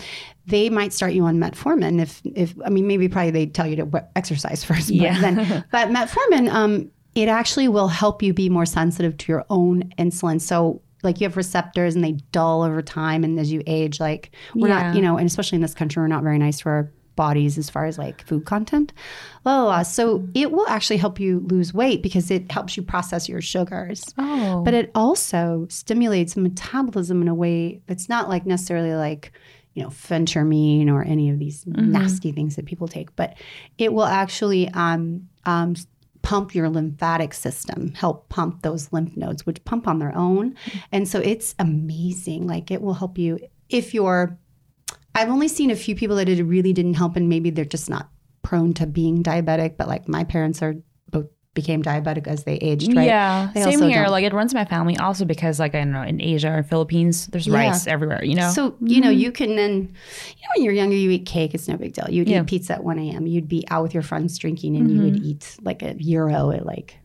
[0.48, 3.76] They might start you on metformin if if I mean maybe probably they tell you
[3.76, 5.22] to exercise first, but Yeah.
[5.22, 9.84] then but metformin um it actually will help you be more sensitive to your own
[9.98, 10.40] insulin.
[10.40, 14.32] So like you have receptors and they dull over time and as you age like
[14.54, 14.88] we're Yeah.
[14.88, 17.58] not you know and especially in this country we're not very nice to our bodies
[17.58, 18.92] as far as like food content
[19.44, 19.84] blah, blah, blah.
[19.84, 24.04] so it will actually help you lose weight because it helps you process your sugars
[24.18, 24.62] Oh.
[24.66, 29.32] but it also stimulates metabolism in a way that's not like necessarily like
[29.76, 33.38] you know phentermine or any of these nasty things that people take but
[33.78, 35.76] it will actually um, um,
[36.30, 40.56] pump your lymphatic system help pump those lymph nodes which pump on their own.
[40.92, 42.46] And so it's amazing.
[42.46, 43.40] Like it will help you.
[43.68, 44.38] If you're
[45.16, 47.90] i've only seen a few people that it really didn't help and maybe they're just
[47.90, 48.10] not
[48.44, 50.76] prone to being diabetic but like my parents are
[51.62, 53.06] became diabetic as they aged, right?
[53.06, 54.04] Yeah, They same also here.
[54.04, 54.12] don't.
[54.12, 54.96] Like it runs my family.
[54.98, 57.56] Also because like I don't know in Asia or Philippines, there's Yeah.
[57.62, 58.24] rice everywhere.
[58.24, 58.50] You know.
[58.52, 59.20] So, you know, mm-hmm.
[59.20, 62.08] you can then, you know, when you're younger, you eat cake, it's no big deal.
[62.10, 62.42] You'd Yeah.
[62.42, 65.16] eat pizza at 1 a.m., you'd be out with your friends drinking, and you would
[65.16, 65.32] mm-hmm.
[65.32, 66.98] eat like a Euro at like,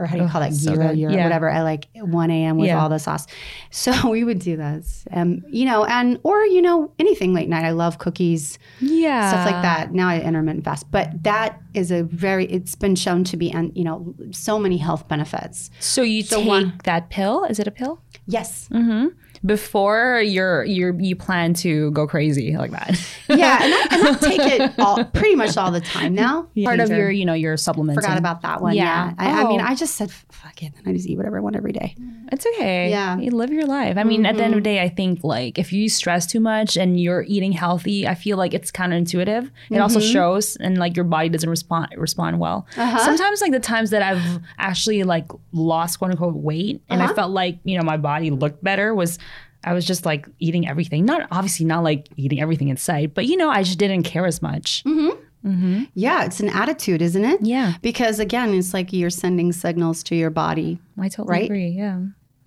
[0.00, 0.54] or how do you Oh, call that?
[0.54, 1.24] so gyro, gyro, Yeah.
[1.24, 2.56] whatever, at like 1 a.m.
[2.56, 2.80] with Yeah.
[2.82, 3.26] all the sauce.
[3.70, 5.04] So we would do this.
[5.12, 7.64] Um, you know, and, or, you know, anything late night.
[7.64, 9.92] I love cookies, yeah, stuff like that.
[9.92, 13.70] Now I intermittent fast, but that is a very, it's been shown to be, and
[13.76, 15.70] you know, so many health benefits.
[15.80, 17.44] So you So take one- that pill?
[17.44, 18.00] Is it a pill?
[18.26, 18.68] Yes.
[18.72, 19.08] Mm-hmm.
[19.44, 23.00] Before you're you're you plan to go crazy like that.
[23.30, 23.62] Yeah.
[23.62, 26.48] And I, and I take it all, pretty much all the time now.
[26.64, 28.04] Part of your you know your supplements.
[28.04, 28.74] Forgot about that one.
[28.74, 29.10] Yeah.
[29.10, 29.14] Yeah.
[29.18, 29.64] I, I mean, Oh.
[29.64, 30.72] I just said, fuck it.
[30.74, 31.94] Then I just eat whatever I want every day.
[32.32, 32.90] It's okay.
[32.90, 33.18] Yeah.
[33.18, 33.96] You live your life.
[33.96, 34.76] I mean, at the end of the mm-hmm.
[34.76, 38.36] day, I think like if you stress too much and you're eating healthy, I feel
[38.36, 39.50] like it's counterintuitive.
[39.70, 40.12] It also mm-hmm.
[40.12, 42.66] shows and like your body doesn't respond respond well.
[42.76, 42.98] Uh-huh.
[42.98, 47.14] Sometimes like the times that I've actually like lost quote unquote weight and I uh-huh.
[47.14, 49.18] felt like, you know, my body looked better was
[49.64, 51.04] I was just like eating everything.
[51.04, 54.26] Not obviously not like eating everything in sight, but you know, I just didn't care
[54.26, 54.82] as much.
[54.84, 55.48] Mm-hmm.
[55.48, 55.84] Mm-hmm.
[55.94, 56.24] Yeah.
[56.24, 57.40] It's an attitude, isn't it?
[57.42, 57.74] Yeah.
[57.82, 60.78] Because again, it's like you're sending signals to your body.
[60.98, 61.44] I totally Right?
[61.44, 61.68] agree.
[61.68, 62.00] Yeah.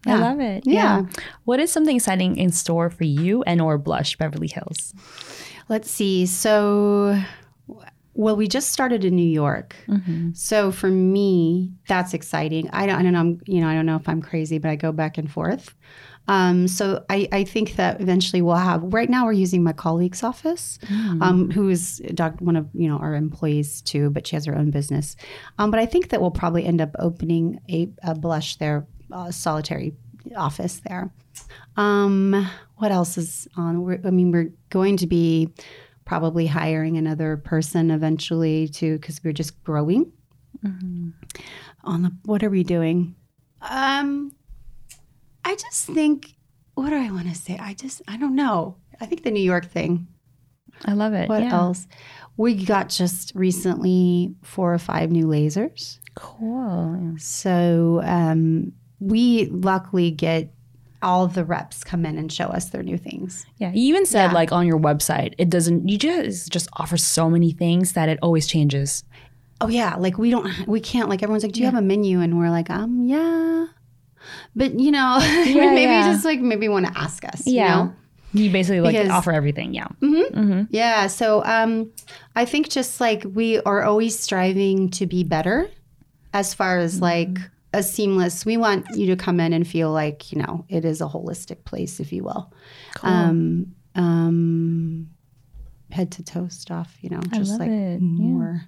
[0.05, 0.63] I love it.
[0.67, 1.03] Yeah.
[1.45, 4.93] What is something exciting in store for you and or Blush Beverly Hills?
[5.69, 6.25] Let's see.
[6.25, 7.19] So,
[8.13, 9.75] well, we just started in New York.
[9.87, 10.31] Mm-hmm.
[10.33, 12.69] So for me, that's exciting.
[12.73, 13.19] I don't, I don't know.
[13.21, 15.73] I'm, you know, I don't know if I'm crazy, but I go back and forth.
[16.27, 18.81] Um, so I, I think that eventually we'll have.
[18.93, 20.79] Right now, we're using my colleague's office,
[21.21, 24.57] um, who is doc, one of you know our employees too, but she has her
[24.57, 25.15] own business.
[25.57, 29.31] Um, but I think that we'll probably end up opening a, a blush there, uh,
[29.31, 29.93] solitary
[30.37, 31.11] office there.
[31.75, 33.81] Um, what else is on?
[33.83, 35.49] We're, I mean, we're going to be
[36.05, 40.11] probably hiring another person eventually too, because we're just growing.
[41.83, 43.15] On the what are we doing?
[43.61, 44.31] Um,
[45.45, 46.35] I just think.
[46.75, 47.57] What do I want to say?
[47.59, 48.77] I just I don't know.
[48.99, 50.07] I think the New York thing.
[50.85, 51.29] I love it.
[51.29, 51.53] What yeah.
[51.53, 51.87] else?
[52.35, 55.99] We got just recently four or five new lasers.
[56.15, 57.13] Cool.
[57.19, 60.51] So um, we luckily get
[61.03, 63.45] all the reps come in and show us their new things.
[63.57, 63.71] Yeah.
[63.71, 64.33] You even said Yeah.
[64.33, 68.17] like on your website, it doesn't you just just offer so many things that it
[68.23, 69.03] always changes.
[69.61, 71.07] Oh yeah, like we don't, we can't.
[71.07, 73.67] Like everyone's like, "Do you have a menu?" And we're like, "Um, yeah."
[74.55, 76.11] But you know, maybe yeah.
[76.11, 77.45] just like maybe want to ask us.
[77.47, 77.93] you know?
[78.33, 79.73] You basically like Because- offer everything.
[79.73, 79.87] Yeah.
[80.71, 81.07] Yeah.
[81.07, 81.91] So um,
[82.35, 85.69] I think just like we are always striving to be better
[86.33, 87.37] as far as like
[87.73, 91.01] a seamless, we want you to come in and feel like, you know, it is
[91.01, 92.51] a holistic place, if you will.
[93.03, 95.09] Um, um,
[95.91, 97.99] head to toe stuff, you know, just love like it.
[98.01, 98.59] Yeah.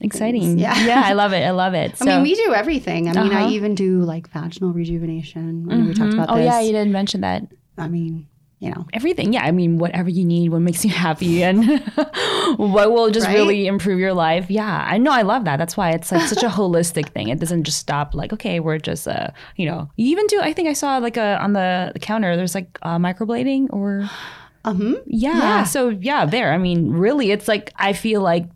[0.00, 0.58] Exciting.
[0.58, 0.78] Yeah.
[0.84, 1.02] Yeah.
[1.04, 1.42] I love it.
[1.44, 1.94] I love it.
[2.00, 3.08] I mean, we do everything.
[3.08, 3.50] I mean, I Uh-huh.
[3.50, 5.66] even do like vaginal rejuvenation.
[5.70, 6.44] I know we talked about oh this.
[6.46, 7.42] yeah, you didn't mention that.
[7.76, 8.26] I mean,
[8.60, 9.32] you know, Everything.
[9.32, 9.44] Yeah.
[9.44, 11.80] I mean, whatever you need, what makes you happy and
[12.56, 13.34] what will just Right?
[13.34, 14.50] really improve your life.
[14.50, 14.86] Yeah.
[14.88, 15.12] I know.
[15.12, 15.56] I love that.
[15.58, 17.28] That's why it's like such a holistic thing.
[17.28, 20.52] It doesn't just stop like, okay, we're just, uh, you know, you even do, I
[20.52, 24.08] think I saw like a, on the counter, there's like uh, microblading or,
[24.64, 25.38] um, yeah.
[25.38, 25.64] Yeah.
[25.64, 26.52] So yeah, there.
[26.52, 28.46] I mean, really, it's like, I feel like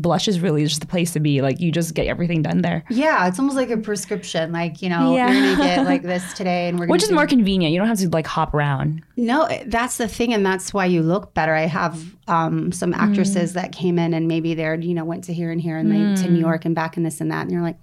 [0.00, 1.42] blush is really just the place to be.
[1.42, 2.84] Like you just get everything done there.
[2.90, 4.52] yeah, it's almost like a prescription.
[4.52, 5.30] Like, you know, Yeah.
[5.32, 7.72] you're to get like this today and we're Which is more convenient.
[7.72, 9.02] You don't have to like hop around.
[9.16, 11.54] No, that's the thing, and that's why you look better.
[11.54, 12.98] I have um, some Mm.
[12.98, 15.90] actresses that came in and maybe they're you know went to here and here and
[15.90, 16.32] they to Mm.
[16.32, 17.76] New York and back and this and that, and you're like,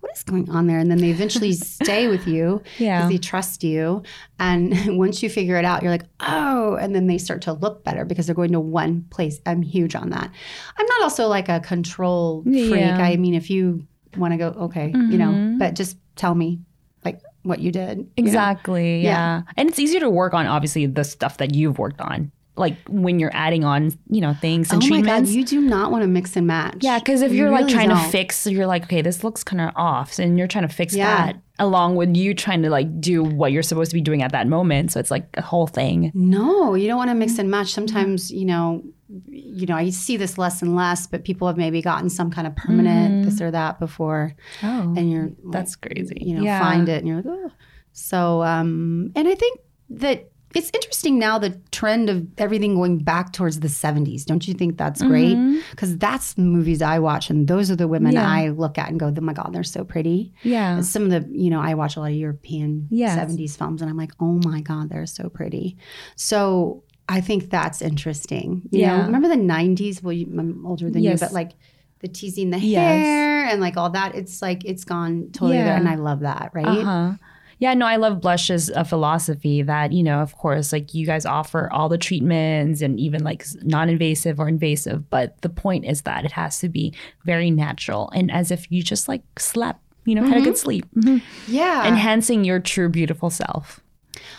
[0.00, 0.78] what is going on there?
[0.78, 3.08] And then they eventually stay with you because Yeah.
[3.08, 4.02] they trust you,
[4.38, 7.84] and once you figure it out, you're like, oh, and then they start to look
[7.84, 9.40] better because they're going to one place.
[9.46, 10.30] I'm huge on that.
[10.78, 12.70] I'm not also like a control freak.
[12.70, 12.92] Yeah.
[12.92, 13.02] Mm-hmm.
[13.02, 13.86] I mean, if you
[14.16, 16.60] want to go, okay, you know, but just tell me
[17.04, 17.98] like what you did.
[17.98, 18.10] you know?
[18.16, 19.02] Exactly.
[19.02, 19.10] Yeah.
[19.10, 19.42] Yeah.
[19.56, 22.32] And it's easier to work on obviously the stuff that you've worked on.
[22.60, 25.32] Like when you're adding on, you know, things and oh my god, treatments.
[25.32, 26.76] you do not want to mix and match.
[26.80, 28.10] yeah, because if You you're like trying to don't.
[28.12, 31.26] fix, you're like, okay, this looks kind of off, and you're trying to fix Yeah.
[31.26, 34.32] that along with you trying to like do what you're supposed to be doing at
[34.32, 34.92] that moment.
[34.92, 36.10] So it's like a whole thing.
[36.14, 37.72] No, you don't want to mix and match.
[37.72, 38.82] Sometimes, you know,
[39.28, 42.46] you know, I see this less and less, but people have maybe gotten some kind
[42.46, 46.16] of permanent this or that before, Oh, and you're like, that's crazy.
[46.20, 46.60] you know, yeah.
[46.60, 47.50] find it, and you're like, oh.
[47.92, 49.58] So, um, and I think
[49.90, 54.24] that it's interesting now the trend of everything going back towards the 70s.
[54.24, 55.36] Don't you think that's great?
[55.70, 58.28] Because that's the movies I watch, and those are the women Yeah.
[58.28, 60.32] I look at and go, oh my God, they're so pretty.
[60.42, 60.80] Yeah.
[60.80, 63.16] Some of the, you know, I watch a lot of European Yes.
[63.18, 65.76] 70s films and I'm like, oh my God, they're so pretty.
[66.16, 68.62] So I think that's interesting.
[68.70, 69.06] You know, Yeah.
[69.06, 70.02] remember the 90s?
[70.02, 71.20] Well, you, I'm older than Yes.
[71.20, 71.52] you, but like
[72.00, 72.80] the teasing the Yes.
[73.04, 74.14] hair and like all that.
[74.14, 75.64] It's like it's gone totally Yeah.
[75.64, 76.50] there, and I love that.
[76.54, 76.66] Right?
[76.66, 77.12] Uh-huh.
[77.60, 81.24] Yeah, no, I love Blush's uh, philosophy that, you know, of course, like you guys
[81.26, 85.08] offer all the treatments and even like non invasive or invasive.
[85.10, 86.92] But the point is that it has to be
[87.24, 90.86] very natural and as if you just like slept, you know, had a good sleep,
[90.96, 91.20] Mhm.
[91.46, 91.86] Yeah.
[91.86, 93.78] enhancing your true, beautiful self.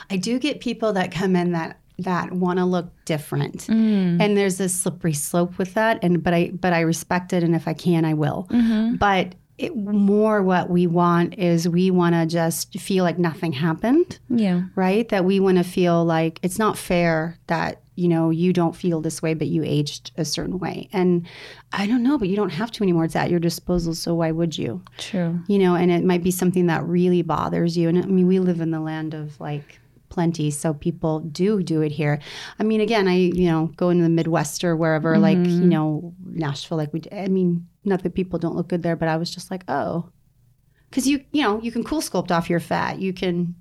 [0.09, 4.19] I do get people that come in that that want to look different, Mm.
[4.19, 5.99] and there's a slippery slope with that.
[6.03, 8.47] And but I but I respect it, and if I can, I will.
[8.49, 8.95] Mm-hmm.
[8.95, 14.19] But it, more what we want is we want to just feel like nothing happened,
[14.29, 14.63] Yeah.
[14.75, 15.07] right?
[15.09, 19.01] That we want to feel like it's not fair that you know you don't feel
[19.01, 20.89] this way, but you aged a certain way.
[20.91, 21.27] And
[21.71, 23.05] I don't know, but you don't have to anymore.
[23.05, 24.81] It's at your disposal, so why would you?
[24.97, 25.39] True.
[25.47, 27.89] you know, and it might be something that really bothers you.
[27.89, 31.81] And I mean, we live in the land of like plenty, so people do do
[31.81, 32.19] it here.
[32.59, 35.69] I mean, again, I you know go into the Midwest or wherever, like you mm-hmm.
[35.69, 37.01] know Nashville, like we.
[37.11, 40.09] I mean, not that people don't look good there, but I was just like, oh,
[40.89, 43.55] because you you know you can cool sculpt off your fat, you can,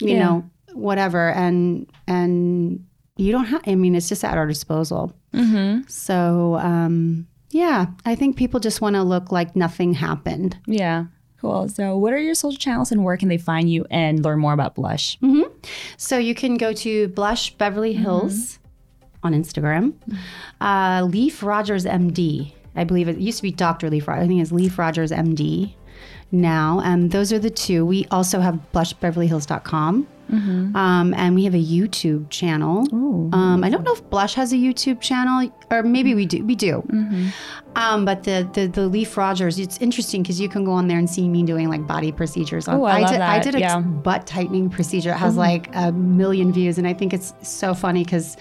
[0.00, 0.18] you Yeah.
[0.24, 2.84] know, whatever, and and
[3.16, 3.62] you don't have.
[3.66, 5.12] I mean, it's just at our disposal.
[5.34, 5.82] Mm-hmm.
[5.88, 10.56] So um, yeah, I think people just want to look like nothing happened.
[10.66, 11.06] Yeah.
[11.40, 11.68] Cool.
[11.70, 14.52] So, what are your social channels and where can they find you and learn more
[14.52, 15.16] about Blush?
[15.96, 18.58] So you can go to Blush Beverly Hills
[19.22, 19.94] on Instagram.
[20.60, 22.52] Uh, Leif Rogers MD.
[22.76, 23.90] I believe it used to be Dr.
[23.90, 24.24] Leif Rogers.
[24.24, 25.74] I think it's Leif Rogers MD
[26.32, 26.80] now.
[26.84, 27.84] And those are the two.
[27.84, 30.06] We also have blushbeverlyhills.com.
[30.32, 32.86] Um, and we have a YouTube channel.
[33.34, 36.44] Um, I don't know if Blush has a YouTube channel, or maybe we do.
[36.44, 36.84] We do.
[37.74, 40.98] Um, but the, the the Leif Rogers, it's interesting because you can go on there
[40.98, 42.68] and see me doing like body procedures.
[42.68, 43.80] On, Oh, I love did I did a yeah.
[43.80, 45.10] butt tightening procedure.
[45.10, 48.36] It has like a million views, and I think it's so funny because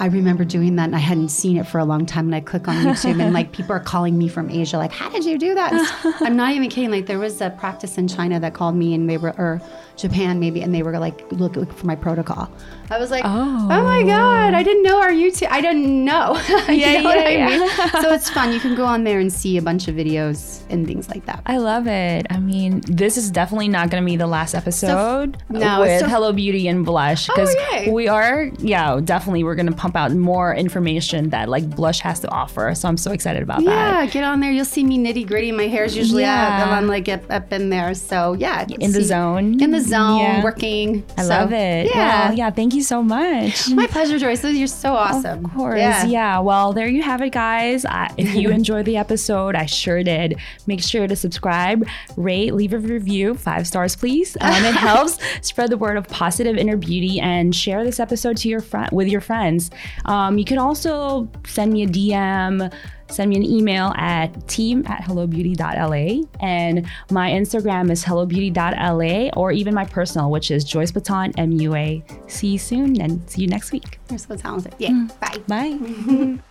[0.00, 2.24] I remember doing that and I hadn't seen it for a long time.
[2.26, 5.08] And I click on YouTube and like people are calling me from Asia, like, "How
[5.10, 5.72] did you do that?"
[6.20, 6.90] I'm not even kidding.
[6.90, 9.60] Like there was a practice in China that called me, and they were or
[9.96, 12.50] Japan maybe, and they were like, "Look, look for my protocol."
[12.88, 13.68] I was like, Oh.
[13.70, 15.48] "Oh, my god, I didn't know our YouTube.
[15.50, 16.40] I didn't know."
[16.70, 17.58] You Yeah, know what yeah, I yeah.
[17.58, 18.02] mean?
[18.02, 18.52] so it's fun.
[18.52, 21.42] You can go on there and see a bunch of videos and things like that.
[21.46, 22.26] I love it.
[22.30, 26.08] I mean, this is definitely not going to be the last episode no, with so-
[26.08, 27.90] Hello Beauty and Blush oh, because yay.
[27.90, 32.20] we are, yeah, definitely we're going to pump out more information that like Blush has
[32.20, 32.74] to offer.
[32.74, 33.64] So I'm so excited about that.
[33.64, 34.50] Yeah, get on there.
[34.50, 35.52] You'll see me nitty gritty.
[35.52, 36.64] My hair's usually Yeah.
[36.64, 36.68] up.
[36.68, 37.94] I'm like up, up in there.
[37.94, 39.60] So yeah, In the zone.
[39.60, 40.42] in the zone, Yeah.
[40.42, 41.04] working.
[41.16, 41.88] I So, love it.
[41.94, 42.50] Yeah, Well, yeah.
[42.50, 43.68] Thank you so much.
[43.70, 44.44] my pleasure, Joyce.
[44.44, 45.44] You're so awesome.
[45.44, 45.78] Of course.
[45.80, 46.38] Yeah.
[46.40, 47.84] Well, there you have it, guys.
[47.84, 50.36] Uh, if you enjoyed the episode, I sure did.
[50.66, 51.86] Make sure to subscribe,
[52.16, 54.36] rate, leave a review, five stars, please.
[54.50, 58.48] Um, it helps spread the word of positive inner beauty and share this episode to
[58.48, 59.70] your friend with your friends.
[60.04, 62.72] Um, you can also send me a DM.
[63.08, 66.28] Send me an email at team at hellobeauty.la.
[66.40, 72.30] And my Instagram is hellobeauty.la or even my personal, which is Joyce Baton MUA.
[72.30, 73.98] See you soon and see you next week.
[74.10, 74.74] You're so talented.
[74.78, 75.08] Yeah.
[75.20, 75.38] Bye.
[75.48, 76.38] Bye.